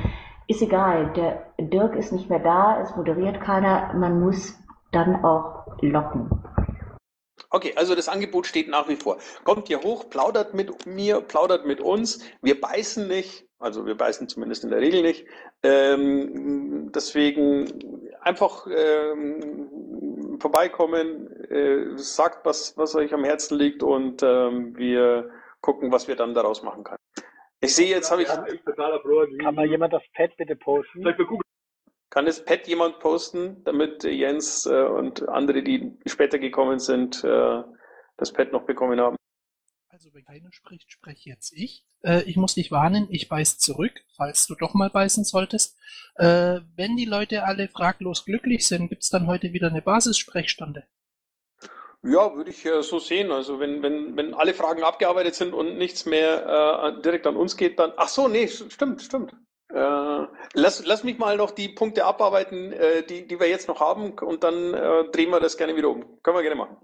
[0.52, 4.54] Ist egal, der Dirk ist nicht mehr da, es moderiert keiner, man muss
[4.90, 6.28] dann auch locken.
[7.48, 9.16] Okay, also das Angebot steht nach wie vor.
[9.44, 12.22] Kommt hier hoch, plaudert mit mir, plaudert mit uns.
[12.42, 15.24] Wir beißen nicht, also wir beißen zumindest in der Regel nicht.
[15.62, 24.76] Ähm, deswegen einfach ähm, vorbeikommen, äh, sagt, was, was euch am Herzen liegt und ähm,
[24.76, 25.30] wir
[25.62, 27.01] gucken, was wir dann daraus machen können.
[27.62, 28.28] Ich sehe jetzt, habe ich.
[28.28, 31.04] Kann mal jemand das Pad bitte posten?
[32.10, 37.62] Kann das Pad jemand posten, damit Jens äh, und andere, die später gekommen sind, äh,
[38.16, 39.16] das Pad noch bekommen haben?
[39.88, 41.86] Also wenn keiner spricht, spreche jetzt ich.
[42.02, 45.78] Äh, ich muss dich warnen, ich beiß zurück, falls du doch mal beißen solltest.
[46.14, 50.86] Wenn die Leute alle fraglos glücklich sind, gibt's dann heute wieder eine Basissprechstunde.
[52.04, 53.30] Ja, würde ich äh, so sehen.
[53.30, 57.56] Also wenn, wenn, wenn alle Fragen abgearbeitet sind und nichts mehr äh, direkt an uns
[57.56, 57.92] geht, dann.
[57.96, 59.36] Ach so, nee, stimmt, stimmt.
[59.72, 63.80] Äh, lass, lass mich mal noch die Punkte abarbeiten, äh, die, die wir jetzt noch
[63.80, 66.20] haben, und dann äh, drehen wir das gerne wieder um.
[66.22, 66.76] Können wir gerne machen.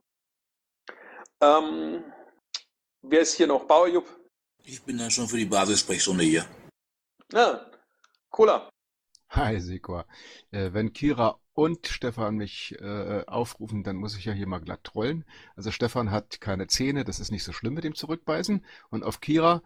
[1.41, 2.05] Ähm,
[3.03, 3.65] wer ist hier noch?
[3.65, 4.07] Bauerjupp?
[4.65, 6.47] Ich bin dann schon für die Basissprechstunde hier.
[7.33, 7.67] Ja,
[8.31, 8.71] Cola.
[9.31, 10.07] Hi, Sekor.
[10.51, 14.85] Äh, wenn Kira und Stefan mich äh, aufrufen, dann muss ich ja hier mal glatt
[14.85, 15.25] trollen.
[15.57, 18.65] Also Stefan hat keine Zähne, das ist nicht so schlimm mit dem Zurückbeißen.
[18.91, 19.63] Und auf Kira,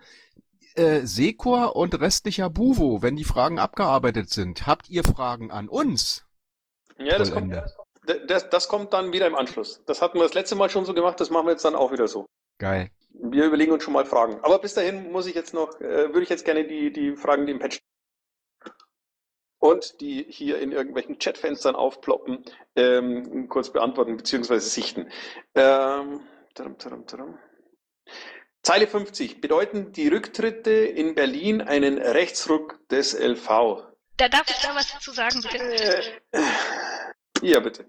[0.75, 6.25] äh, Sekor und restlicher Buvo, wenn die Fragen abgearbeitet sind, habt ihr Fragen an uns?
[6.97, 7.55] Ja, das kommt,
[8.27, 9.83] das, das kommt dann wieder im Anschluss.
[9.85, 11.93] Das hatten wir das letzte Mal schon so gemacht, das machen wir jetzt dann auch
[11.93, 12.25] wieder so.
[12.57, 12.89] Geil.
[13.11, 14.39] Wir überlegen uns schon mal Fragen.
[14.41, 17.45] Aber bis dahin muss ich jetzt noch, äh, würde ich jetzt gerne die, die Fragen,
[17.45, 17.83] die im Patch
[19.63, 22.45] und die hier in irgendwelchen Chatfenstern aufploppen,
[22.75, 24.59] ähm, kurz beantworten bzw.
[24.59, 25.09] sichten.
[25.55, 26.21] Ähm,
[26.55, 27.39] taram, taram, taram.
[28.65, 29.41] Zeile 50.
[29.41, 33.87] Bedeuten die Rücktritte in Berlin einen Rechtsruck des LV?
[34.17, 36.23] Da darf ich da was zu sagen, bitte?
[36.33, 36.41] Äh,
[37.43, 37.87] ja, bitte.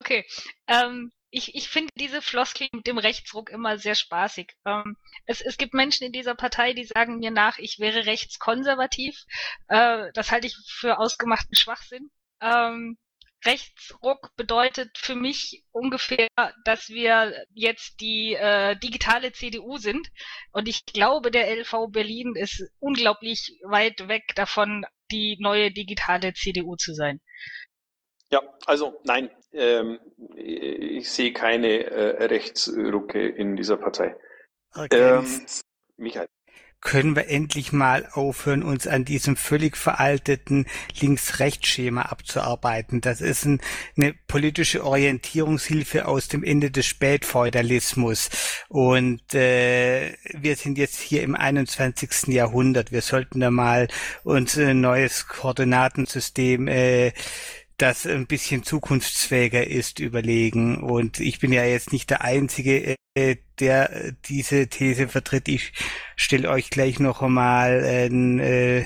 [0.00, 0.24] Okay.
[0.68, 4.54] Ähm, ich, ich finde diese Floskel mit dem Rechtsruck immer sehr spaßig.
[4.64, 9.24] Ähm, es, es gibt Menschen in dieser Partei, die sagen mir nach, ich wäre rechtskonservativ.
[9.66, 12.10] Äh, das halte ich für ausgemachten Schwachsinn.
[12.40, 12.98] Ähm,
[13.44, 16.28] Rechtsruck bedeutet für mich ungefähr,
[16.64, 20.08] dass wir jetzt die äh, digitale CDU sind.
[20.52, 26.76] Und ich glaube, der LV Berlin ist unglaublich weit weg davon, die neue digitale CDU
[26.76, 27.20] zu sein.
[28.30, 29.98] Ja, also nein, ähm,
[30.36, 34.16] ich sehe keine äh, Rechtsrucke in dieser Partei.
[34.74, 35.18] Okay.
[35.18, 35.26] Ähm,
[35.96, 36.28] Michael.
[36.84, 40.66] Können wir endlich mal aufhören, uns an diesem völlig veralteten
[41.00, 43.00] Links-Rechts-Schema abzuarbeiten?
[43.00, 43.62] Das ist ein,
[43.96, 48.28] eine politische Orientierungshilfe aus dem Ende des Spätfeudalismus.
[48.68, 52.26] Und äh, wir sind jetzt hier im 21.
[52.26, 52.92] Jahrhundert.
[52.92, 53.88] Wir sollten da mal
[54.22, 57.12] uns ein neues Koordinatensystem äh,
[57.78, 60.82] das ein bisschen zukunftsfähiger ist, überlegen.
[60.82, 65.48] Und ich bin ja jetzt nicht der Einzige, äh, der diese These vertritt.
[65.48, 65.72] Ich
[66.16, 68.84] stelle euch gleich noch einmal einen äh,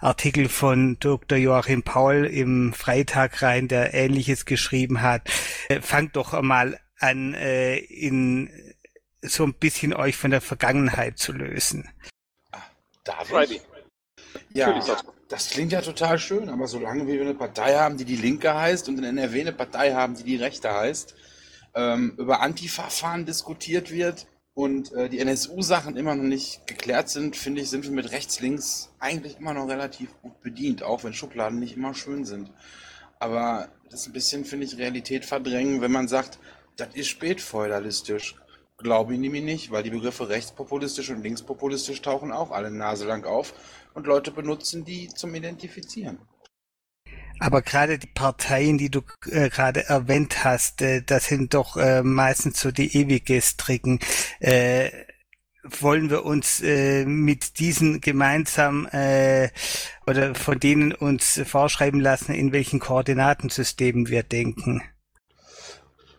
[0.00, 1.38] Artikel von Dr.
[1.38, 5.28] Joachim Paul im Freitag rein, der Ähnliches geschrieben hat.
[5.68, 8.50] Äh, fangt doch einmal an, äh, in
[9.22, 11.88] so ein bisschen euch von der Vergangenheit zu lösen.
[13.04, 13.60] Darf ich?
[14.52, 14.80] Ja,
[15.28, 18.88] das klingt ja total schön, aber solange wir eine Partei haben, die die Linke heißt
[18.88, 21.14] und in NRW eine Partei haben, die die Rechte heißt,
[21.74, 27.60] ähm, über Antifa-Fahren diskutiert wird und äh, die NSU-Sachen immer noch nicht geklärt sind, finde
[27.60, 31.58] ich, sind wir mit rechts, links eigentlich immer noch relativ gut bedient, auch wenn Schubladen
[31.58, 32.50] nicht immer schön sind.
[33.18, 36.38] Aber das ist ein bisschen, finde ich, Realität verdrängen, wenn man sagt,
[36.76, 38.36] das ist spätfeudalistisch.
[38.78, 43.52] Glaube ich nämlich nicht, weil die Begriffe rechtspopulistisch und linkspopulistisch tauchen auch alle naselang auf
[43.94, 46.18] und Leute benutzen die zum Identifizieren.
[47.40, 52.02] Aber gerade die Parteien, die du äh, gerade erwähnt hast, äh, das sind doch äh,
[52.02, 54.00] meistens so die Ewiggestrigen.
[54.40, 54.90] Äh,
[55.62, 59.50] wollen wir uns äh, mit diesen gemeinsam äh,
[60.06, 64.82] oder von denen uns vorschreiben lassen, in welchen Koordinatensystemen wir denken?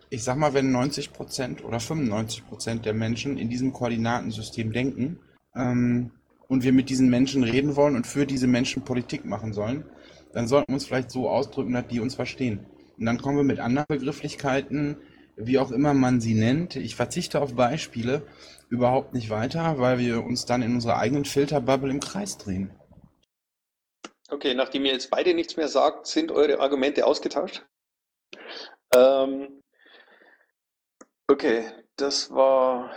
[0.10, 5.19] Ich sag mal, wenn 90 Prozent oder 95 Prozent der Menschen in diesem Koordinatensystem denken
[5.55, 6.12] ähm,
[6.49, 9.85] und wir mit diesen Menschen reden wollen und für diese Menschen Politik machen sollen,
[10.33, 12.65] dann sollten wir uns vielleicht so ausdrücken, dass die uns verstehen.
[12.97, 14.97] Und dann kommen wir mit anderen Begrifflichkeiten,
[15.38, 16.75] wie auch immer man sie nennt.
[16.75, 18.23] Ich verzichte auf Beispiele
[18.67, 22.71] überhaupt nicht weiter, weil wir uns dann in unserer eigenen Filterbubble im Kreis drehen.
[24.29, 27.65] Okay, nachdem ihr jetzt beide nichts mehr sagt, sind eure Argumente ausgetauscht?
[28.93, 29.62] Ähm,
[31.27, 31.63] okay,
[31.95, 32.91] das war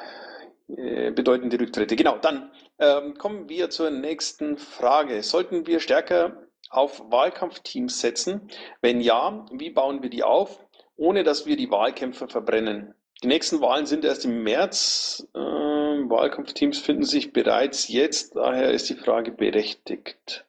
[0.69, 1.97] äh, bedeutende Rücktritte.
[1.97, 2.51] Genau, dann
[2.83, 5.23] ähm, kommen wir zur nächsten Frage.
[5.23, 6.37] Sollten wir stärker
[6.69, 8.49] auf Wahlkampfteams setzen?
[8.81, 10.59] Wenn ja, wie bauen wir die auf,
[10.97, 12.95] ohne dass wir die Wahlkämpfer verbrennen?
[13.23, 15.29] Die nächsten Wahlen sind erst im März.
[15.33, 20.45] Äh, Wahlkampfteams finden sich bereits jetzt, daher ist die Frage berechtigt.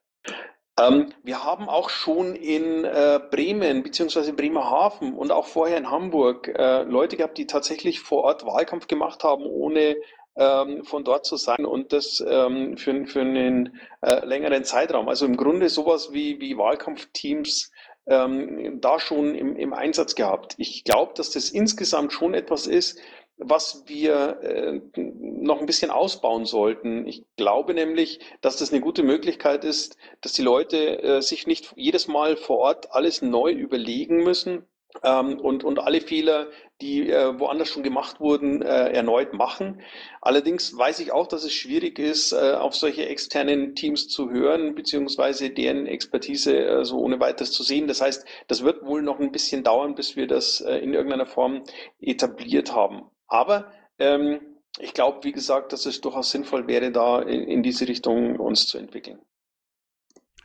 [0.80, 4.32] Ähm, wir haben auch schon in äh, Bremen bzw.
[4.32, 9.24] Bremerhaven und auch vorher in Hamburg äh, Leute gehabt, die tatsächlich vor Ort Wahlkampf gemacht
[9.24, 9.98] haben, ohne
[10.36, 15.10] ähm, von dort zu sein und das ähm, für, für einen äh, längeren Zeitraum.
[15.10, 17.72] Also im Grunde sowas wie, wie Wahlkampfteams
[18.06, 20.56] ähm, da schon im, im Einsatz gehabt.
[20.58, 23.00] Ich glaube, dass das insgesamt schon etwas ist,
[23.38, 27.08] was wir äh, noch ein bisschen ausbauen sollten.
[27.08, 31.74] Ich glaube nämlich, dass das eine gute Möglichkeit ist, dass die Leute äh, sich nicht
[31.76, 34.66] jedes Mal vor Ort alles neu überlegen müssen,
[35.04, 36.48] ähm, und, und alle Fehler,
[36.82, 39.82] die äh, woanders schon gemacht wurden, äh, erneut machen.
[40.22, 44.76] Allerdings weiß ich auch, dass es schwierig ist, äh, auf solche externen Teams zu hören,
[44.76, 47.88] beziehungsweise deren Expertise äh, so ohne weiteres zu sehen.
[47.88, 51.26] Das heißt, das wird wohl noch ein bisschen dauern, bis wir das äh, in irgendeiner
[51.26, 51.64] Form
[52.00, 53.10] etabliert haben.
[53.28, 54.42] Aber ähm,
[54.80, 58.68] ich glaube, wie gesagt, dass es durchaus sinnvoll wäre, da in, in diese Richtung uns
[58.68, 59.20] zu entwickeln.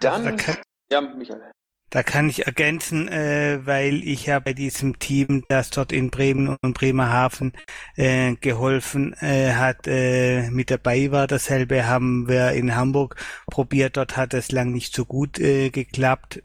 [0.01, 0.41] Dann,
[0.91, 1.53] ja, Michael.
[1.91, 6.55] Da kann ich ergänzen, äh, weil ich ja bei diesem Team, das dort in Bremen
[6.61, 7.53] und Bremerhaven
[7.97, 11.27] äh, geholfen äh, hat, äh, mit dabei war.
[11.27, 13.17] Dasselbe haben wir in Hamburg
[13.51, 13.97] probiert.
[13.97, 16.41] Dort hat es lang nicht so gut äh, geklappt.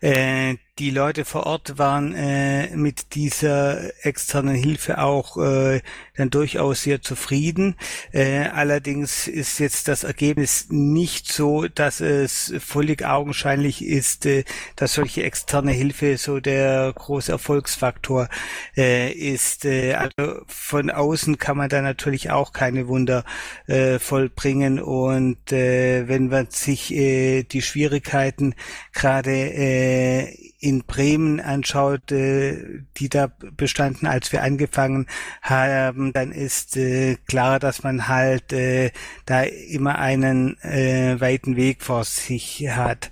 [0.00, 5.82] Äh, die Leute vor Ort waren äh, mit dieser externen Hilfe auch äh,
[6.16, 7.76] dann durchaus sehr zufrieden.
[8.12, 14.94] Äh, allerdings ist jetzt das Ergebnis nicht so, dass es völlig augenscheinlich ist, äh, dass
[14.94, 18.30] solche externe Hilfe so der große Erfolgsfaktor
[18.74, 19.66] äh, ist.
[19.66, 23.24] Äh, also von außen kann man da natürlich auch keine Wunder
[23.66, 28.54] äh, vollbringen und äh, wenn man sich äh, die Schwierigkeiten
[28.94, 35.06] gerade äh, in Bremen anschaut, äh, die da bestanden, als wir angefangen
[35.42, 38.92] haben, dann ist äh, klar, dass man halt äh,
[39.26, 43.10] da immer einen äh, weiten Weg vor sich hat.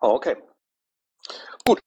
[0.00, 0.36] Okay.
[1.64, 1.80] Gut.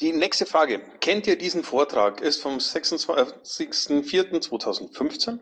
[0.00, 0.80] Die nächste Frage.
[1.00, 2.20] Kennt ihr diesen Vortrag?
[2.20, 5.40] Ist vom 26.04.2015.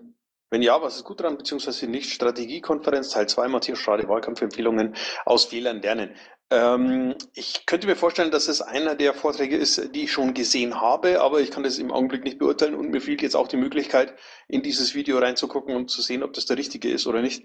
[0.49, 2.11] Wenn ja, was ist gut dran, beziehungsweise nicht?
[2.13, 6.15] Strategiekonferenz Teil 2, Matthias Schade, Wahlkampfempfehlungen aus Fehlern lernen.
[6.51, 10.81] Ähm, ich könnte mir vorstellen, dass es einer der Vorträge ist, die ich schon gesehen
[10.81, 13.57] habe, aber ich kann das im Augenblick nicht beurteilen und mir fehlt jetzt auch die
[13.57, 14.15] Möglichkeit,
[14.47, 17.45] in dieses Video reinzugucken und zu sehen, ob das der richtige ist oder nicht.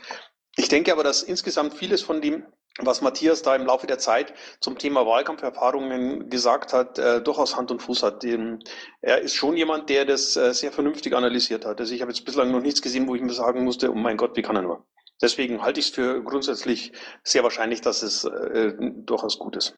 [0.55, 2.45] Ich denke aber, dass insgesamt vieles von dem,
[2.77, 7.71] was Matthias da im Laufe der Zeit zum Thema Wahlkampferfahrungen gesagt hat, äh, durchaus Hand
[7.71, 8.23] und Fuß hat.
[8.23, 8.59] Ähm,
[9.01, 11.79] er ist schon jemand, der das äh, sehr vernünftig analysiert hat.
[11.79, 14.17] Also ich habe jetzt bislang noch nichts gesehen, wo ich mir sagen musste, oh mein
[14.17, 14.85] Gott, wie kann er nur.
[15.22, 16.91] Deswegen halte ich es für grundsätzlich
[17.24, 19.76] sehr wahrscheinlich, dass es äh, durchaus gut ist.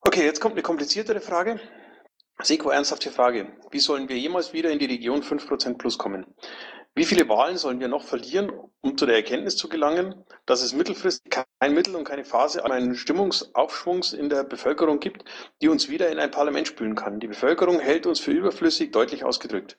[0.00, 1.60] Okay, jetzt kommt eine kompliziertere Frage.
[2.40, 3.56] Seko, ernsthafte Frage.
[3.70, 6.26] Wie sollen wir jemals wieder in die Region 5% plus kommen?
[6.94, 8.52] Wie viele Wahlen sollen wir noch verlieren,
[8.82, 12.98] um zu der Erkenntnis zu gelangen, dass es mittelfristig kein Mittel und keine Phase eines
[12.98, 15.24] Stimmungsaufschwungs in der Bevölkerung gibt,
[15.62, 17.18] die uns wieder in ein Parlament spülen kann?
[17.18, 19.78] Die Bevölkerung hält uns für überflüssig, deutlich ausgedrückt.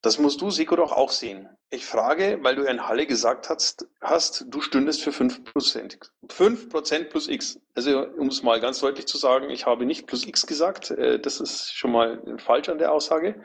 [0.00, 1.48] Das musst du, Seko, doch auch sehen.
[1.70, 5.98] Ich frage, weil du in Halle gesagt hast, hast du stündest für 5%.
[6.28, 7.60] 5% plus X.
[7.74, 10.92] Also, um es mal ganz deutlich zu sagen, ich habe nicht plus X gesagt.
[10.92, 13.42] Äh, das ist schon mal falsch an der Aussage.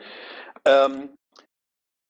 [0.64, 1.16] Ähm,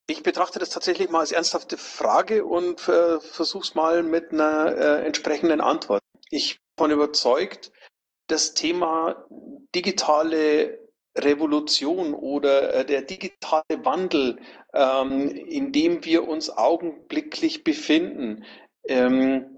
[0.07, 4.77] ich betrachte das tatsächlich mal als ernsthafte Frage und äh, versuche es mal mit einer
[4.77, 6.03] äh, entsprechenden Antwort.
[6.29, 7.73] Ich bin überzeugt,
[8.27, 9.25] das Thema
[9.75, 10.84] digitale
[11.17, 14.39] Revolution oder äh, der digitale Wandel,
[14.73, 18.45] ähm, in dem wir uns augenblicklich befinden,
[18.89, 19.57] ähm,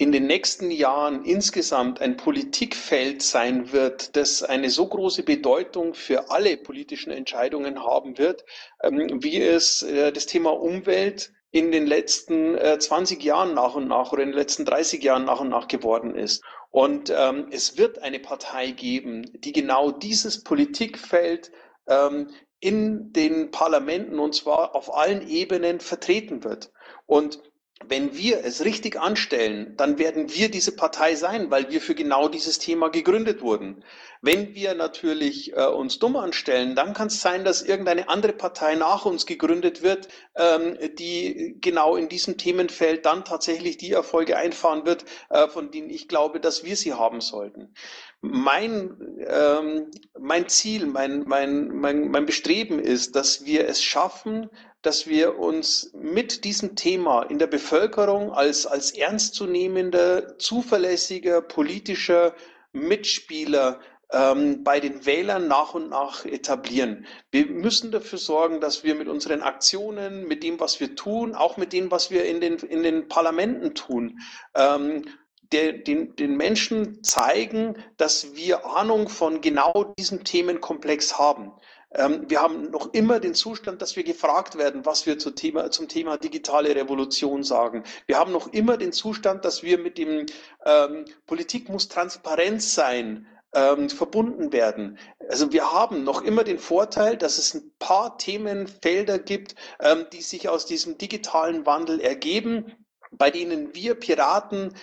[0.00, 6.30] in den nächsten Jahren insgesamt ein Politikfeld sein wird, das eine so große Bedeutung für
[6.30, 8.44] alle politischen Entscheidungen haben wird,
[8.82, 14.12] ähm, wie es äh, das Thema Umwelt in den letzten 20 Jahren nach und nach
[14.12, 16.44] oder in den letzten 30 Jahren nach und nach geworden ist.
[16.70, 21.50] Und ähm, es wird eine Partei geben, die genau dieses Politikfeld
[21.86, 26.72] ähm, in den Parlamenten und zwar auf allen Ebenen vertreten wird.
[27.06, 27.40] Und
[27.86, 32.28] wenn wir es richtig anstellen, dann werden wir diese Partei sein, weil wir für genau
[32.28, 33.84] dieses Thema gegründet wurden.
[34.20, 38.74] Wenn wir natürlich äh, uns dumm anstellen, dann kann es sein, dass irgendeine andere Partei
[38.74, 44.84] nach uns gegründet wird, ähm, die genau in diesem Themenfeld dann tatsächlich die Erfolge einfahren
[44.84, 47.72] wird, äh, von denen ich glaube, dass wir sie haben sollten.
[48.20, 48.96] Mein,
[49.28, 49.86] ähm,
[50.18, 54.50] mein Ziel, mein, mein, mein, mein Bestreben ist, dass wir es schaffen,
[54.82, 62.34] dass wir uns mit diesem Thema in der Bevölkerung als, als ernstzunehmender, zuverlässiger politischer
[62.72, 67.06] Mitspieler ähm, bei den Wählern nach und nach etablieren.
[67.30, 71.56] Wir müssen dafür sorgen, dass wir mit unseren Aktionen, mit dem, was wir tun, auch
[71.56, 74.20] mit dem, was wir in den, in den Parlamenten tun,
[74.54, 75.04] ähm,
[75.52, 81.52] der, den, den Menschen zeigen, dass wir Ahnung von genau diesem Themenkomplex haben.
[81.94, 85.70] Ähm, wir haben noch immer den Zustand, dass wir gefragt werden, was wir zum Thema,
[85.70, 87.82] zum Thema digitale Revolution sagen.
[88.06, 90.26] Wir haben noch immer den Zustand, dass wir mit dem
[90.66, 94.98] ähm, Politik muss transparent sein, ähm, verbunden werden.
[95.30, 100.20] Also wir haben noch immer den Vorteil, dass es ein paar Themenfelder gibt, ähm, die
[100.20, 102.72] sich aus diesem digitalen Wandel ergeben,
[103.10, 104.74] bei denen wir Piraten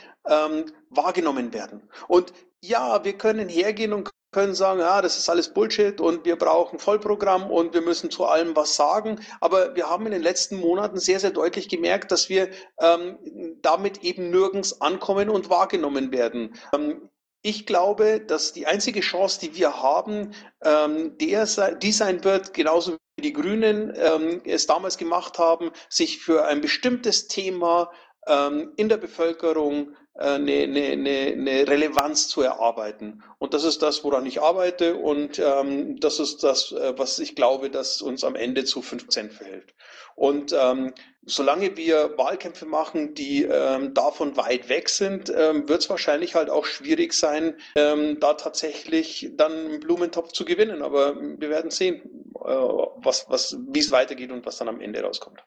[0.89, 1.87] wahrgenommen werden.
[2.07, 6.35] Und ja, wir können hergehen und können sagen, ja, das ist alles Bullshit und wir
[6.35, 9.21] brauchen Vollprogramm und wir müssen zu allem was sagen.
[9.39, 12.49] Aber wir haben in den letzten Monaten sehr, sehr deutlich gemerkt, dass wir
[12.81, 13.17] ähm,
[13.61, 16.53] damit eben nirgends ankommen und wahrgenommen werden.
[16.73, 17.09] Ähm,
[17.43, 20.33] ich glaube, dass die einzige Chance, die wir haben,
[20.63, 26.19] ähm, der, die sein wird, genauso wie die Grünen ähm, es damals gemacht haben, sich
[26.19, 27.89] für ein bestimmtes Thema
[28.27, 33.23] ähm, in der Bevölkerung eine, äh, eine, eine Relevanz zu erarbeiten.
[33.37, 37.35] Und das ist das, woran ich arbeite und ähm, das ist das, äh, was ich
[37.35, 39.73] glaube, dass uns am Ende zu 15 verhält.
[40.15, 40.93] Und ähm,
[41.25, 46.49] solange wir Wahlkämpfe machen, die ähm, davon weit weg sind, ähm, wird es wahrscheinlich halt
[46.49, 50.81] auch schwierig sein, ähm, da tatsächlich dann einen Blumentopf zu gewinnen.
[50.81, 55.01] Aber wir werden sehen, äh, was, was, wie es weitergeht und was dann am Ende
[55.01, 55.43] rauskommt.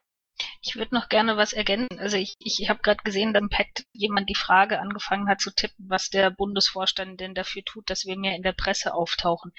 [0.61, 1.99] Ich würde noch gerne was ergänzen.
[1.99, 5.51] Also ich, ich habe gerade gesehen, dass im Pad jemand die Frage angefangen hat zu
[5.55, 9.53] tippen, was der Bundesvorstand denn dafür tut, dass wir mehr in der Presse auftauchen.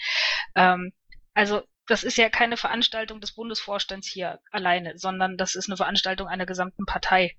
[0.56, 0.92] Ähm,
[1.34, 6.28] also das ist ja keine Veranstaltung des Bundesvorstands hier alleine, sondern das ist eine Veranstaltung
[6.28, 7.36] einer gesamten Partei.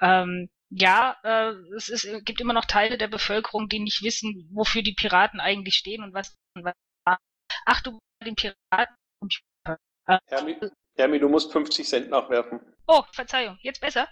[0.00, 4.82] Ähm, ja, äh, es ist, gibt immer noch Teile der Bevölkerung, die nicht wissen, wofür
[4.82, 6.36] die Piraten eigentlich stehen und was.
[6.54, 6.74] was
[7.66, 8.96] Ach du, den Piraten.
[10.06, 10.18] Äh,
[11.00, 12.60] Hermi, du musst 50 Cent nachwerfen.
[12.86, 13.58] Oh, Verzeihung.
[13.62, 14.08] Jetzt besser?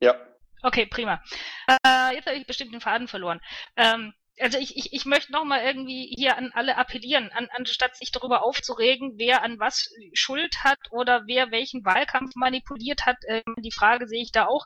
[0.00, 0.14] Ja.
[0.62, 1.22] Okay, prima.
[1.68, 3.40] Äh, jetzt habe ich bestimmt den Faden verloren.
[3.76, 8.10] Ähm, also ich, ich, ich möchte nochmal irgendwie hier an alle appellieren, an, anstatt sich
[8.10, 13.18] darüber aufzuregen, wer an was Schuld hat oder wer welchen Wahlkampf manipuliert hat.
[13.28, 14.64] Ähm, die Frage sehe ich da auch.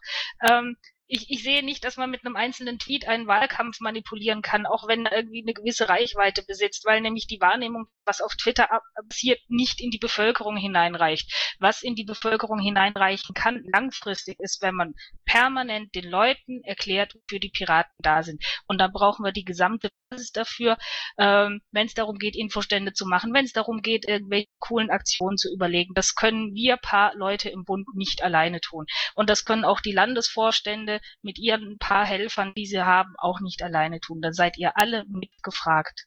[0.49, 0.77] Ähm,
[1.09, 4.89] ich, ich sehe nicht, dass man mit einem einzelnen Tweet einen Wahlkampf manipulieren kann, auch
[4.89, 8.69] wenn er irgendwie eine gewisse Reichweite besitzt, weil nämlich die Wahrnehmung, was auf Twitter
[9.09, 11.57] passiert, nicht in die Bevölkerung hineinreicht.
[11.61, 14.95] Was in die Bevölkerung hineinreichen kann, langfristig ist, wenn man
[15.25, 18.43] permanent den Leuten erklärt, wofür die Piraten da sind.
[18.67, 20.77] Und da brauchen wir die gesamte Basis dafür,
[21.19, 25.37] ähm, wenn es darum geht, Infostände zu machen, wenn es darum geht, irgendwelche coolen Aktionen
[25.37, 25.95] zu überlegen.
[25.95, 28.87] Das können wir paar Leute im Bund nicht alleine tun.
[29.15, 33.63] Und das können auch die Landesvorstände mit ihren paar Helfern, die sie haben, auch nicht
[33.63, 34.21] alleine tun.
[34.21, 36.07] Da seid ihr alle mitgefragt.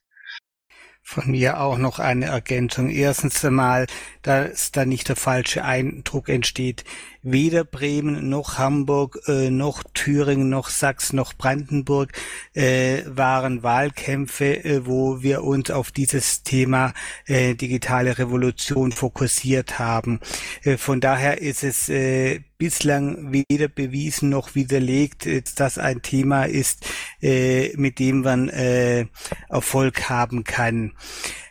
[1.02, 2.90] Von mir auch noch eine Ergänzung.
[2.90, 3.86] Erstens einmal,
[4.22, 6.84] dass da nicht der falsche Eindruck entsteht.
[7.22, 12.12] Weder Bremen noch Hamburg äh, noch Thüringen noch Sachsen noch Brandenburg
[12.54, 16.92] äh, waren Wahlkämpfe, äh, wo wir uns auf dieses Thema
[17.26, 20.20] äh, digitale Revolution fokussiert haben.
[20.62, 26.44] Äh, von daher ist es äh, bislang weder bewiesen noch widerlegt, dass das ein Thema
[26.44, 26.86] ist,
[27.22, 29.06] äh, mit dem man äh,
[29.48, 30.92] Erfolg haben kann.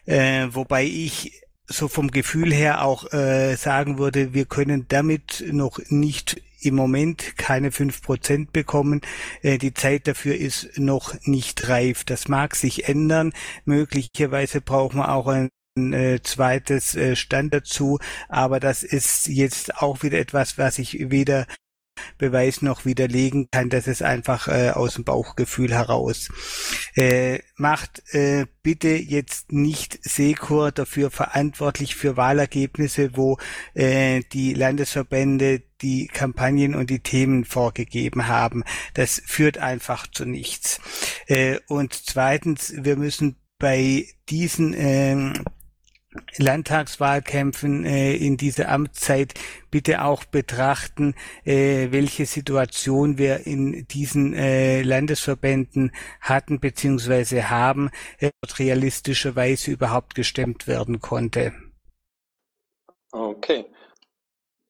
[0.05, 5.79] Äh, wobei ich so vom Gefühl her auch äh, sagen würde, wir können damit noch
[5.89, 9.01] nicht im Moment keine fünf Prozent bekommen.
[9.41, 12.03] Äh, die Zeit dafür ist noch nicht reif.
[12.03, 13.33] Das mag sich ändern.
[13.65, 15.49] Möglicherweise brauchen wir auch ein
[15.93, 21.45] äh, zweites äh, Stand dazu, aber das ist jetzt auch wieder etwas, was ich weder
[22.17, 26.29] Beweis noch widerlegen kann, das ist einfach äh, aus dem Bauchgefühl heraus.
[26.95, 33.37] Äh, macht äh, bitte jetzt nicht Sekor dafür verantwortlich für Wahlergebnisse, wo
[33.73, 38.63] äh, die Landesverbände die Kampagnen und die Themen vorgegeben haben.
[38.93, 40.81] Das führt einfach zu nichts.
[41.27, 45.43] Äh, und zweitens, wir müssen bei diesen ähm,
[46.37, 49.33] Landtagswahlkämpfen äh, in dieser Amtszeit
[49.69, 51.13] bitte auch betrachten,
[51.45, 57.43] äh, welche Situation wir in diesen äh, Landesverbänden hatten bzw.
[57.43, 61.53] haben, äh, realistischerweise überhaupt gestemmt werden konnte.
[63.11, 63.65] Okay.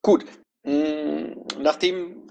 [0.01, 0.25] Gut.
[0.65, 2.28] Hm, nachdem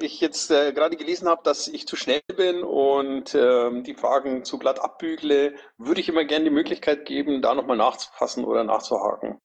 [0.00, 4.44] ich jetzt äh, gerade gelesen habe, dass ich zu schnell bin und äh, die Fragen
[4.44, 9.40] zu glatt abbügle, würde ich immer gerne die Möglichkeit geben, da nochmal nachzufassen oder nachzuhaken.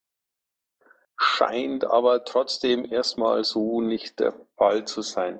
[1.18, 5.40] Scheint aber trotzdem erstmal so nicht der Fall zu sein.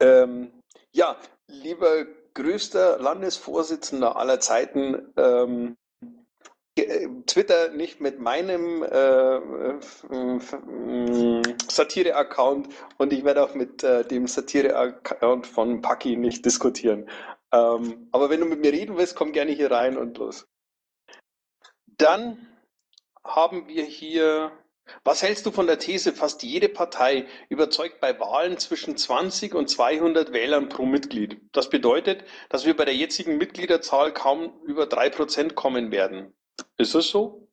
[0.00, 5.87] Ähm, ja, lieber größter Landesvorsitzender aller Zeiten, ähm, äh,
[7.26, 9.40] Twitter nicht mit meinem äh, äh,
[11.68, 12.68] Satire-Account
[12.98, 17.08] und ich werde auch mit äh, dem Satire-Account von Paki nicht diskutieren.
[17.52, 20.46] Ähm, aber wenn du mit mir reden willst, komm gerne hier rein und los.
[21.86, 22.46] Dann
[23.24, 24.52] haben wir hier,
[25.04, 29.68] was hältst du von der These, fast jede Partei überzeugt bei Wahlen zwischen 20 und
[29.68, 31.40] 200 Wählern pro Mitglied?
[31.52, 36.34] Das bedeutet, dass wir bei der jetzigen Mitgliederzahl kaum über 3% kommen werden.
[36.76, 37.48] Ist es so?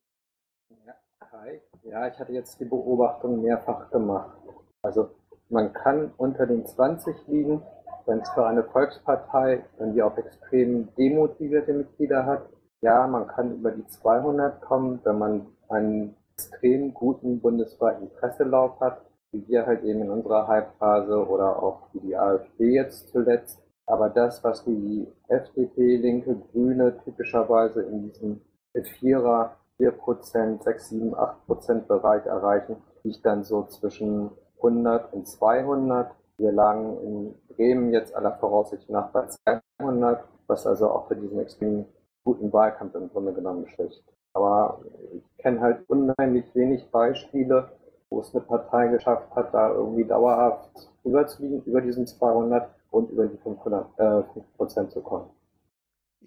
[0.85, 0.93] Ja,
[1.31, 1.61] hi.
[1.83, 4.37] Ja, ich hatte jetzt die Beobachtung mehrfach gemacht.
[4.81, 5.09] Also
[5.49, 7.61] man kann unter den 20 liegen,
[8.05, 12.49] wenn es für eine Volkspartei, wenn die auch extrem demotivierte Mitglieder hat.
[12.81, 19.01] Ja, man kann über die 200 kommen, wenn man einen extrem guten bundesweiten Presselauf hat,
[19.31, 23.61] wie wir halt eben in unserer Hype-Phase oder auch wie die AfD jetzt zuletzt.
[23.87, 28.41] Aber das, was die FDP, Linke, Grüne typischerweise in diesem
[28.83, 36.11] Vierer, 4%, 6, 7, 8% Bereich erreichen, liegt dann so zwischen 100 und 200.
[36.37, 39.27] Wir lagen in Bremen jetzt aller Voraussicht nach bei
[39.79, 41.85] 200, was also auch für diesen extrem
[42.23, 44.03] guten Wahlkampf im Grunde genommen spricht.
[44.33, 44.81] Aber
[45.13, 47.69] ich kenne halt unheimlich wenig Beispiele,
[48.09, 50.69] wo es eine Partei geschafft hat, da irgendwie dauerhaft
[51.03, 54.23] überzuliegen, über diesen 200 und über die 500, äh,
[54.57, 55.29] 5% zu kommen.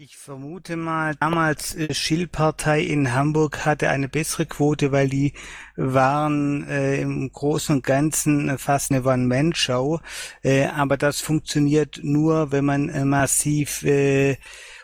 [0.01, 5.33] Ich vermute mal, damals äh, Schill-Partei in Hamburg hatte eine bessere Quote, weil die
[5.75, 9.99] waren äh, im Großen und Ganzen fast eine One-Man-Show.
[10.45, 14.37] Äh, aber das funktioniert nur, wenn man äh, massiv äh,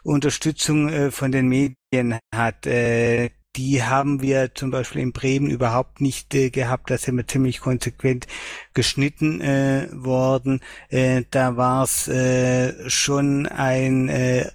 [0.02, 2.66] Unterstützung äh, von den Medien hat.
[2.66, 6.90] Äh, die haben wir zum Beispiel in Bremen überhaupt nicht äh, gehabt.
[6.90, 8.26] Da sind wir ziemlich konsequent
[8.72, 10.60] geschnitten äh, worden.
[10.88, 14.50] Äh, da war es äh, schon ein äh,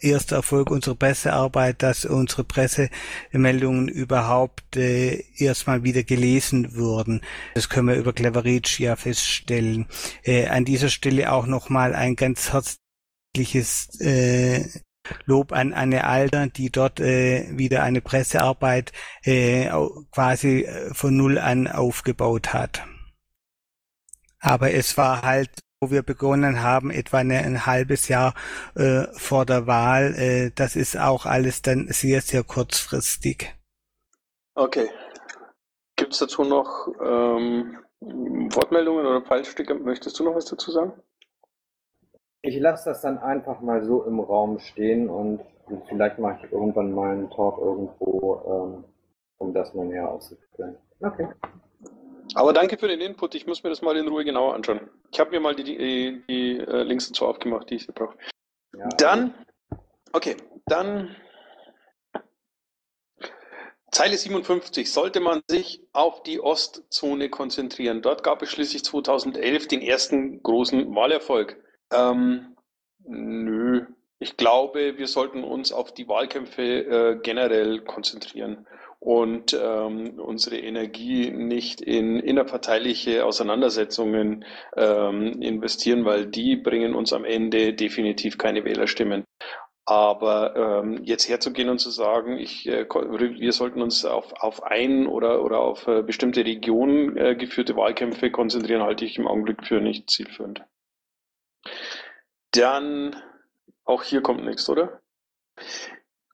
[0.00, 7.20] erster Erfolg unserer Pressearbeit, dass unsere Pressemeldungen überhaupt äh, erstmal wieder gelesen wurden.
[7.54, 9.86] Das können wir über Cleverreach ja feststellen.
[10.24, 14.64] Äh, an dieser Stelle auch nochmal ein ganz herzliches äh,
[15.26, 18.92] Lob an Anne Alter, die dort äh, wieder eine Pressearbeit
[19.24, 19.68] äh,
[20.12, 22.84] quasi äh, von Null an aufgebaut hat.
[24.38, 25.50] Aber es war halt
[25.82, 28.34] wo wir begonnen haben, etwa eine, ein halbes Jahr
[28.76, 30.14] äh, vor der Wahl.
[30.14, 33.52] Äh, das ist auch alles dann sehr, sehr kurzfristig.
[34.54, 34.88] Okay.
[35.96, 39.74] Gibt es dazu noch ähm, Wortmeldungen oder Fallstücke?
[39.74, 40.92] Möchtest du noch was dazu sagen?
[42.42, 45.40] Ich lasse das dann einfach mal so im Raum stehen und
[45.88, 48.84] vielleicht mache ich irgendwann mal einen Talk irgendwo, ähm,
[49.38, 50.76] um das mal näher auszuführen.
[51.00, 51.28] Okay.
[52.34, 53.34] Aber danke für den Input.
[53.34, 54.88] Ich muss mir das mal in Ruhe genauer anschauen.
[55.10, 58.16] Ich habe mir mal die, die, die äh, Links dazu aufgemacht, die ich brauche.
[58.76, 58.88] Ja.
[58.96, 59.34] Dann,
[60.12, 61.14] okay, dann
[63.90, 64.90] Zeile 57.
[64.90, 68.00] Sollte man sich auf die Ostzone konzentrieren?
[68.00, 71.62] Dort gab es schließlich 2011 den ersten großen Wahlerfolg.
[71.92, 72.56] Ähm,
[73.04, 73.86] nö.
[74.18, 78.66] Ich glaube, wir sollten uns auf die Wahlkämpfe äh, generell konzentrieren
[79.02, 84.44] und ähm, unsere Energie nicht in innerparteiliche Auseinandersetzungen
[84.76, 89.24] ähm, investieren, weil die bringen uns am Ende definitiv keine Wählerstimmen.
[89.84, 95.08] Aber ähm, jetzt herzugehen und zu sagen, ich, äh, wir sollten uns auf, auf ein
[95.08, 99.80] oder, oder auf äh, bestimmte Regionen äh, geführte Wahlkämpfe konzentrieren, halte ich im Augenblick für
[99.80, 100.62] nicht zielführend.
[102.52, 103.16] Dann,
[103.84, 105.00] auch hier kommt nichts, oder?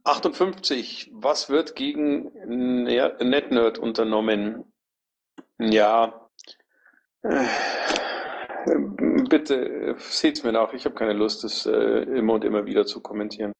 [0.04, 1.10] 58.
[1.12, 2.32] Was wird gegen
[3.20, 4.72] NetNerd unternommen?
[5.58, 6.28] Ja,
[7.22, 7.46] äh,
[9.28, 10.72] bitte seht's mir nach.
[10.72, 13.52] Ich habe keine Lust, das äh, immer und immer wieder zu kommentieren.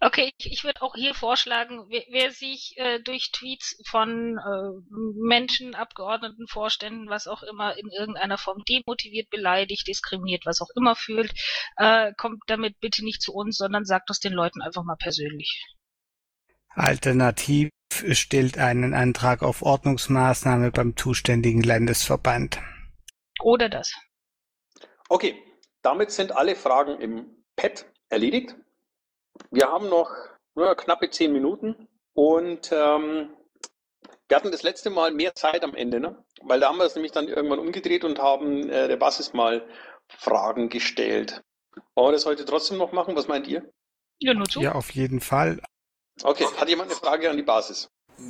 [0.00, 4.92] Okay, ich, ich würde auch hier vorschlagen, wer, wer sich äh, durch Tweets von äh,
[5.14, 10.96] Menschen, Abgeordneten, Vorständen, was auch immer, in irgendeiner Form demotiviert, beleidigt, diskriminiert, was auch immer
[10.96, 11.32] fühlt,
[11.76, 15.64] äh, kommt damit bitte nicht zu uns, sondern sagt das den Leuten einfach mal persönlich.
[16.74, 17.70] Alternativ
[18.12, 22.60] stellt einen Antrag auf Ordnungsmaßnahme beim zuständigen Landesverband.
[23.42, 23.92] Oder das.
[25.08, 25.42] Okay,
[25.82, 28.54] damit sind alle Fragen im Pad erledigt.
[29.50, 30.10] Wir haben noch
[30.54, 33.30] nur knappe zehn Minuten und ähm,
[34.28, 36.24] wir hatten das letzte Mal mehr Zeit am Ende, ne?
[36.42, 39.66] weil da haben wir es nämlich dann irgendwann umgedreht und haben äh, der Basis mal
[40.08, 41.42] Fragen gestellt.
[41.94, 43.16] Wollen wir das heute trotzdem noch machen?
[43.16, 43.72] Was meint ihr?
[44.18, 44.60] Ja, nur zu.
[44.60, 45.60] Ja, auf jeden Fall.
[46.22, 47.88] Okay, hat jemand eine Frage an die Basis?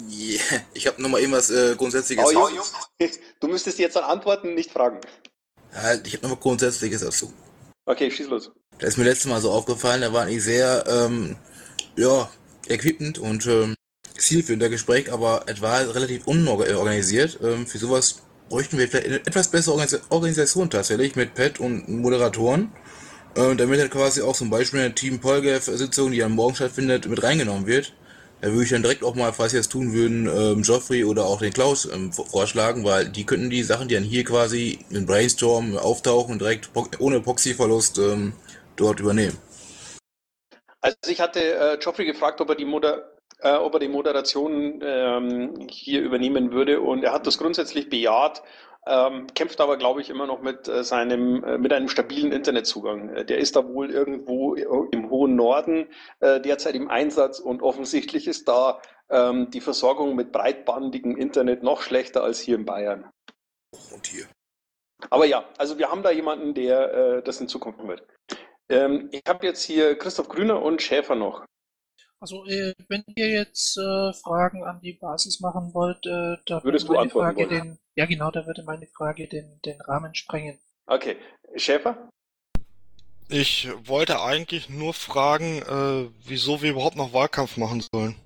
[0.09, 0.61] Yeah.
[0.72, 2.24] Ich habe nochmal irgendwas äh, Grundsätzliches.
[2.24, 2.62] Oh, jo,
[3.41, 5.01] Du müsstest jetzt dann antworten, nicht fragen.
[5.74, 7.32] Ja, ich habe nochmal Grundsätzliches dazu.
[7.86, 8.53] Okay, schieß los.
[8.78, 11.36] Das ist mir letztes Mal so aufgefallen, da war nicht sehr, ähm,
[11.97, 12.30] ja,
[12.68, 13.74] equipend und ähm,
[14.16, 17.38] zielführend der Gespräch, aber es war relativ unorganisiert.
[17.43, 19.74] Ähm, für sowas bräuchten wir vielleicht eine etwas bessere
[20.11, 22.72] Organisation tatsächlich mit Pet und Moderatoren.
[23.37, 27.22] Äh, damit dann quasi auch zum Beispiel eine Team Polgef-Sitzung, die am Morgen stattfindet, mit
[27.22, 27.93] reingenommen wird.
[28.41, 31.26] Da würde ich dann direkt auch mal, falls sie das tun würden, ähm, Geoffrey oder
[31.26, 35.05] auch den Klaus ähm, vorschlagen, weil die könnten die Sachen, die dann hier quasi in
[35.07, 38.33] Brainstorm auftauchen, direkt ohne Proxy-Verlust ähm,
[38.76, 39.37] dort übernehmen.
[40.81, 43.11] Also ich hatte äh, Geoffrey gefragt, ob er die Moder
[43.43, 48.43] äh, ob er die Moderation ähm, hier übernehmen würde und er hat das grundsätzlich bejaht
[48.87, 53.14] ähm, kämpft aber, glaube ich, immer noch mit äh, seinem, äh, mit einem stabilen Internetzugang.
[53.14, 55.89] Äh, der ist da wohl irgendwo im hohen Norden
[56.20, 61.83] äh, derzeit im Einsatz und offensichtlich ist da ähm, die Versorgung mit breitbandigem Internet noch
[61.83, 63.11] schlechter als hier in Bayern.
[63.93, 64.26] Und hier.
[65.11, 68.07] Aber ja, also wir haben da jemanden, der äh, das in Zukunft wird.
[68.68, 71.45] Ähm, ich habe jetzt hier Christoph Grüner und Schäfer noch.
[72.21, 76.87] Also äh, wenn ihr jetzt äh, Fragen an die Basis machen wollt, äh, da würdest
[76.87, 77.62] du antworten Frage wollen?
[77.62, 80.59] Den, ja genau, da würde meine Frage den, den Rahmen sprengen.
[80.87, 81.16] Okay,
[81.57, 82.11] Schäfer?
[83.31, 88.16] Ich wollte eigentlich nur fragen, äh, wieso wir überhaupt noch Wahlkampf machen sollen.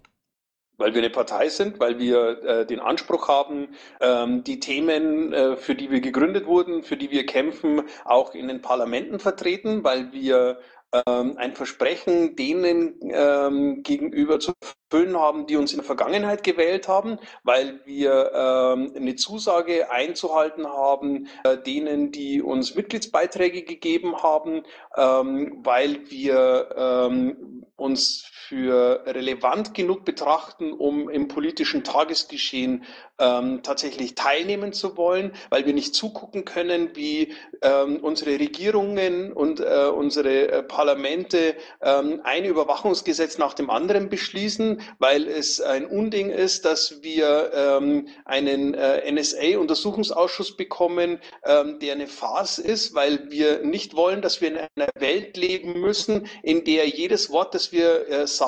[0.77, 5.57] Weil wir eine Partei sind, weil wir äh, den Anspruch haben, ähm, die Themen, äh,
[5.57, 10.11] für die wir gegründet wurden, für die wir kämpfen, auch in den Parlamenten vertreten, weil
[10.11, 10.59] wir
[11.07, 16.89] ähm, ein Versprechen denen ähm, gegenüber zu erfüllen haben, die uns in der Vergangenheit gewählt
[16.89, 24.63] haben, weil wir ähm, eine Zusage einzuhalten haben, äh, denen, die uns Mitgliedsbeiträge gegeben haben,
[24.97, 32.85] ähm, weil wir ähm, uns für relevant genug betrachten, um im politischen Tagesgeschehen
[33.19, 37.33] ähm, tatsächlich teilnehmen zu wollen, weil wir nicht zugucken können, wie
[37.63, 44.81] ähm, unsere Regierungen und äh, unsere äh, Parlamente ähm, ein Überwachungsgesetz nach dem anderen beschließen,
[44.99, 52.07] weil es ein Unding ist, dass wir ähm, einen äh, NSA-Untersuchungsausschuss bekommen, ähm, der eine
[52.07, 56.89] Farce ist, weil wir nicht wollen, dass wir in einer Welt leben müssen, in der
[56.89, 58.44] jedes Wort, das wir äh, sagen,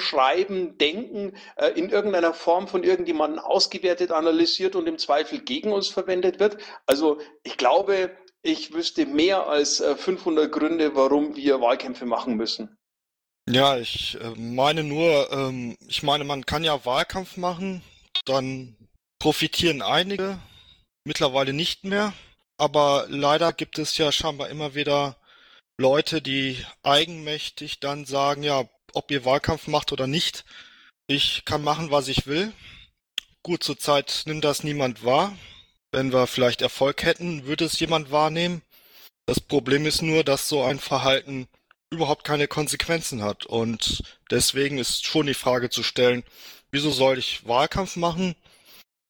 [0.00, 5.88] schreiben, denken, äh, in irgendeiner Form von irgendjemandem ausgewertet, analysiert und im Zweifel gegen uns
[5.88, 6.58] verwendet wird.
[6.86, 12.78] Also ich glaube, ich wüsste mehr als 500 Gründe, warum wir Wahlkämpfe machen müssen.
[13.48, 17.82] Ja, ich meine nur, ähm, ich meine, man kann ja Wahlkampf machen,
[18.26, 18.76] dann
[19.18, 20.38] profitieren einige,
[21.04, 22.12] mittlerweile nicht mehr.
[22.58, 25.16] Aber leider gibt es ja scheinbar immer wieder
[25.80, 30.44] Leute, die eigenmächtig dann sagen, ja, ob ihr Wahlkampf macht oder nicht,
[31.06, 32.52] ich kann machen, was ich will.
[33.44, 35.36] Gut, zurzeit nimmt das niemand wahr.
[35.92, 38.62] Wenn wir vielleicht Erfolg hätten, würde es jemand wahrnehmen.
[39.24, 41.46] Das Problem ist nur, dass so ein Verhalten
[41.90, 43.46] überhaupt keine Konsequenzen hat.
[43.46, 44.02] Und
[44.32, 46.24] deswegen ist schon die Frage zu stellen,
[46.72, 48.34] wieso soll ich Wahlkampf machen,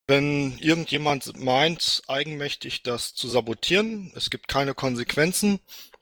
[0.07, 5.61] wenn irgendjemand meint, eigenmächtig das zu sabotieren, es gibt keine Konsequenzen,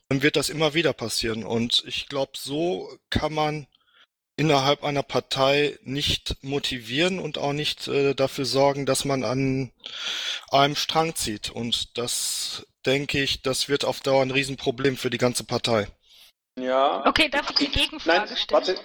[0.09, 1.45] dann wird das immer wieder passieren.
[1.45, 3.67] Und ich glaube, so kann man
[4.37, 9.73] innerhalb einer Partei nicht motivieren und auch nicht äh, dafür sorgen, dass man an
[10.51, 11.51] einem Strang zieht.
[11.51, 15.89] Und das denke ich, das wird auf Dauer ein Riesenproblem für die ganze Partei.
[16.59, 17.05] Ja.
[17.07, 18.67] Okay, darf ich die Gegenfrage Nein, stellen?
[18.67, 18.81] warte.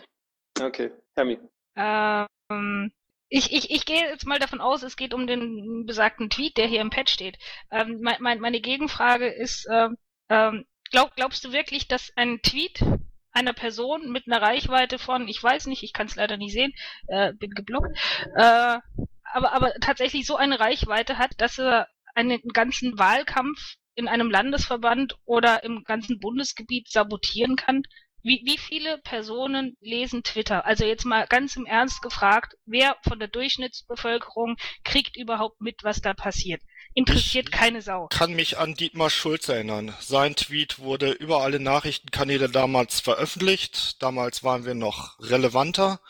[0.59, 1.37] Okay, Hermi.
[1.75, 2.91] Ähm,
[3.29, 6.67] ich, ich, ich gehe jetzt mal davon aus, es geht um den besagten Tweet, der
[6.67, 7.37] hier im Pad steht.
[7.71, 9.97] Ähm, mein, mein, meine Gegenfrage ist, ähm,
[10.29, 12.83] ähm, glaub, glaubst du wirklich, dass ein Tweet
[13.31, 16.73] einer Person mit einer Reichweite von, ich weiß nicht, ich kann es leider nicht sehen,
[17.07, 17.97] äh, bin geblockt,
[18.35, 18.79] äh,
[19.23, 25.17] aber, aber tatsächlich so eine Reichweite hat, dass er einen ganzen Wahlkampf in einem Landesverband
[25.25, 27.83] oder im ganzen Bundesgebiet sabotieren kann?
[28.23, 30.65] Wie, wie viele Personen lesen Twitter?
[30.65, 36.01] Also jetzt mal ganz im Ernst gefragt, wer von der Durchschnittsbevölkerung kriegt überhaupt mit, was
[36.01, 36.61] da passiert?
[36.93, 38.07] Interessiert keine Sau.
[38.07, 39.93] kann mich an Dietmar Schulz erinnern.
[40.01, 44.01] Sein Tweet wurde über alle Nachrichtenkanäle damals veröffentlicht.
[44.01, 46.01] Damals waren wir noch relevanter.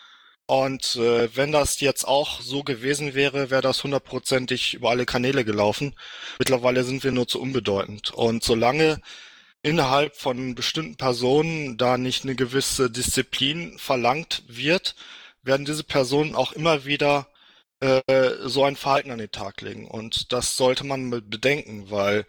[0.48, 5.46] Und äh, wenn das jetzt auch so gewesen wäre, wäre das hundertprozentig über alle Kanäle
[5.46, 5.96] gelaufen.
[6.40, 8.12] Mittlerweile sind wir nur zu unbedeutend.
[8.12, 9.00] Und solange
[9.62, 14.96] innerhalb von bestimmten Personen da nicht eine gewisse Disziplin verlangt wird,
[15.44, 17.28] werden diese Personen auch immer wieder
[17.82, 19.88] äh, so ein Verhalten an den Tag legen.
[19.88, 22.26] Und das sollte man bedenken, weil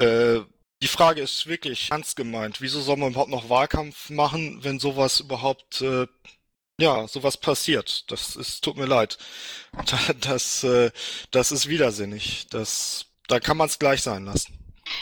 [0.00, 0.40] äh,
[0.82, 2.60] die Frage ist wirklich ernst gemeint.
[2.60, 6.06] Wieso soll man überhaupt noch Wahlkampf machen, wenn sowas überhaupt, äh,
[6.80, 8.10] ja, sowas passiert?
[8.10, 9.18] Das ist, tut mir leid.
[10.20, 10.90] Das, äh,
[11.30, 12.46] das ist widersinnig.
[12.50, 14.55] Das, da kann man es gleich sein lassen.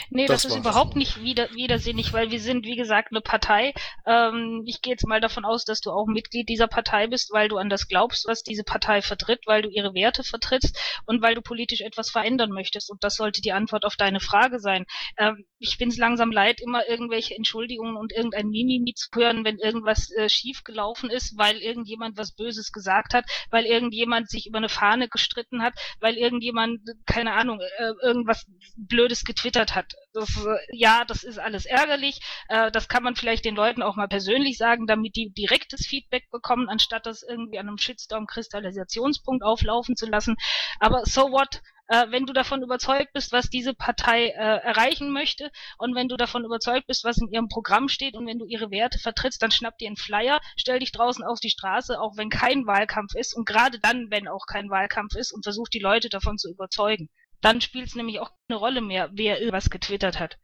[0.09, 3.73] Nee, das, Das ist überhaupt nicht wider widersinnig, weil wir sind, wie gesagt, eine Partei.
[4.05, 7.47] Ähm, ich gehe jetzt mal davon aus, dass du auch Mitglied dieser Partei bist, weil
[7.47, 11.35] du an das glaubst, was diese Partei vertritt, weil du ihre Werte vertrittst und weil
[11.35, 12.89] du politisch etwas verändern möchtest.
[12.89, 14.85] Und das sollte die Antwort auf deine Frage sein.
[15.17, 19.57] Ähm, ich bin es langsam leid, immer irgendwelche Entschuldigungen und irgendein Mimimi zu hören, wenn
[19.57, 24.57] irgendwas äh, schief gelaufen ist, weil irgendjemand was Böses gesagt hat, weil irgendjemand sich über
[24.57, 29.74] eine Fahne gestritten hat, weil irgendjemand, keine Ahnung, äh, irgendwas Blödes getwittert hat.
[30.13, 32.19] Das, äh, ja, das ist alles ärgerlich.
[32.47, 36.29] Äh, das kann man vielleicht den Leuten auch mal persönlich sagen, damit die direktes Feedback
[36.31, 40.35] bekommen, anstatt das irgendwie an einem Shitstorm-Kristallisationspunkt auflaufen zu lassen.
[40.79, 41.61] Aber so what?
[41.87, 46.17] Äh, wenn du davon überzeugt bist, was diese Partei äh, erreichen möchte und wenn du
[46.17, 49.51] davon überzeugt bist, was in ihrem Programm steht und wenn du ihre Werte vertrittst, dann
[49.51, 53.35] schnapp dir einen Flyer, stell dich draußen auf die Straße, auch wenn kein Wahlkampf ist
[53.35, 57.09] und gerade dann, wenn auch kein Wahlkampf ist und versuch die Leute davon zu überzeugen.
[57.41, 60.37] Dann spielt es nämlich auch keine Rolle mehr, wer irgendwas getwittert hat.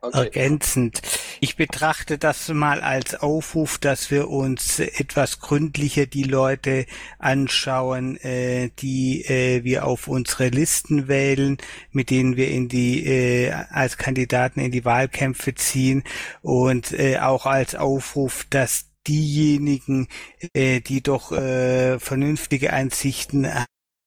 [0.00, 1.02] Ergänzend.
[1.40, 6.86] Ich betrachte das mal als Aufruf, dass wir uns etwas gründlicher die Leute
[7.18, 11.58] anschauen, äh, die äh, wir auf unsere Listen wählen,
[11.90, 16.04] mit denen wir in die äh, als Kandidaten in die Wahlkämpfe ziehen
[16.42, 20.06] und äh, auch als Aufruf, dass diejenigen,
[20.54, 23.48] äh, die doch äh, vernünftige Einsichten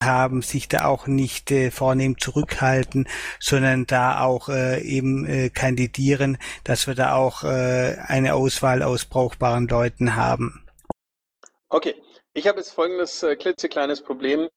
[0.04, 3.08] haben, sich da auch nicht äh, vornehm zurückhalten,
[3.40, 9.04] sondern da auch äh, eben äh, kandidieren, dass wir da auch äh, eine Auswahl aus
[9.04, 10.66] brauchbaren Leuten haben.
[11.68, 11.94] Okay,
[12.34, 14.48] ich habe jetzt folgendes äh, klitzekleines Problem.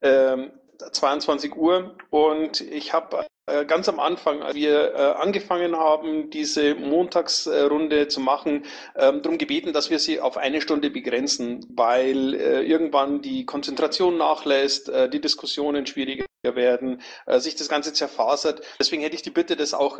[0.00, 6.28] Ähm, 22 Uhr und ich habe äh, ganz am Anfang, als wir äh, angefangen haben,
[6.30, 8.64] diese Montagsrunde zu machen,
[8.94, 14.18] ähm, darum gebeten, dass wir sie auf eine Stunde begrenzen, weil äh, irgendwann die Konzentration
[14.18, 17.00] nachlässt, die Diskussionen schwieriger werden,
[17.38, 18.62] sich das Ganze zerfasert.
[18.78, 19.98] Deswegen hätte ich die Bitte, das auch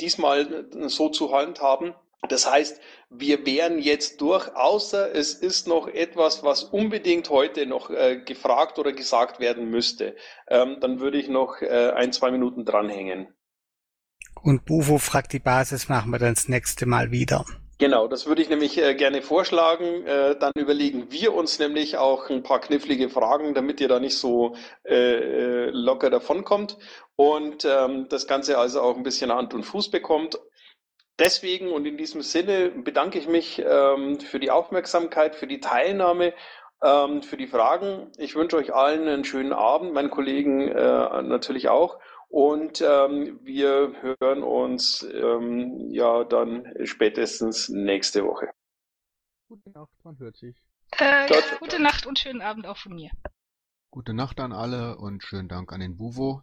[0.00, 1.94] diesmal so zu handhaben.
[2.26, 7.90] Das heißt, wir wären jetzt durch, außer es ist noch etwas, was unbedingt heute noch
[7.90, 10.16] äh, gefragt oder gesagt werden müsste.
[10.48, 13.28] Ähm, dann würde ich noch äh, ein, zwei Minuten dranhängen.
[14.42, 17.44] Und Bufo fragt die Basis, machen wir dann das nächste Mal wieder.
[17.80, 20.04] Genau, das würde ich nämlich äh, gerne vorschlagen.
[20.04, 24.18] Äh, dann überlegen wir uns nämlich auch ein paar knifflige Fragen, damit ihr da nicht
[24.18, 26.76] so äh, äh locker davonkommt
[27.14, 30.40] und ähm, das Ganze also auch ein bisschen Hand und Fuß bekommt.
[31.18, 36.32] Deswegen und in diesem Sinne bedanke ich mich ähm, für die Aufmerksamkeit, für die Teilnahme,
[36.82, 38.12] ähm, für die Fragen.
[38.18, 41.98] Ich wünsche euch allen einen schönen Abend, meinen Kollegen äh, natürlich auch.
[42.28, 48.50] Und ähm, wir hören uns ähm, ja dann spätestens nächste Woche.
[49.48, 50.62] Gute Nacht, man hört sich.
[50.98, 53.10] Äh, ja, gute Nacht und schönen Abend auch von mir.
[53.90, 56.42] Gute Nacht an alle und schönen Dank an den Buvo.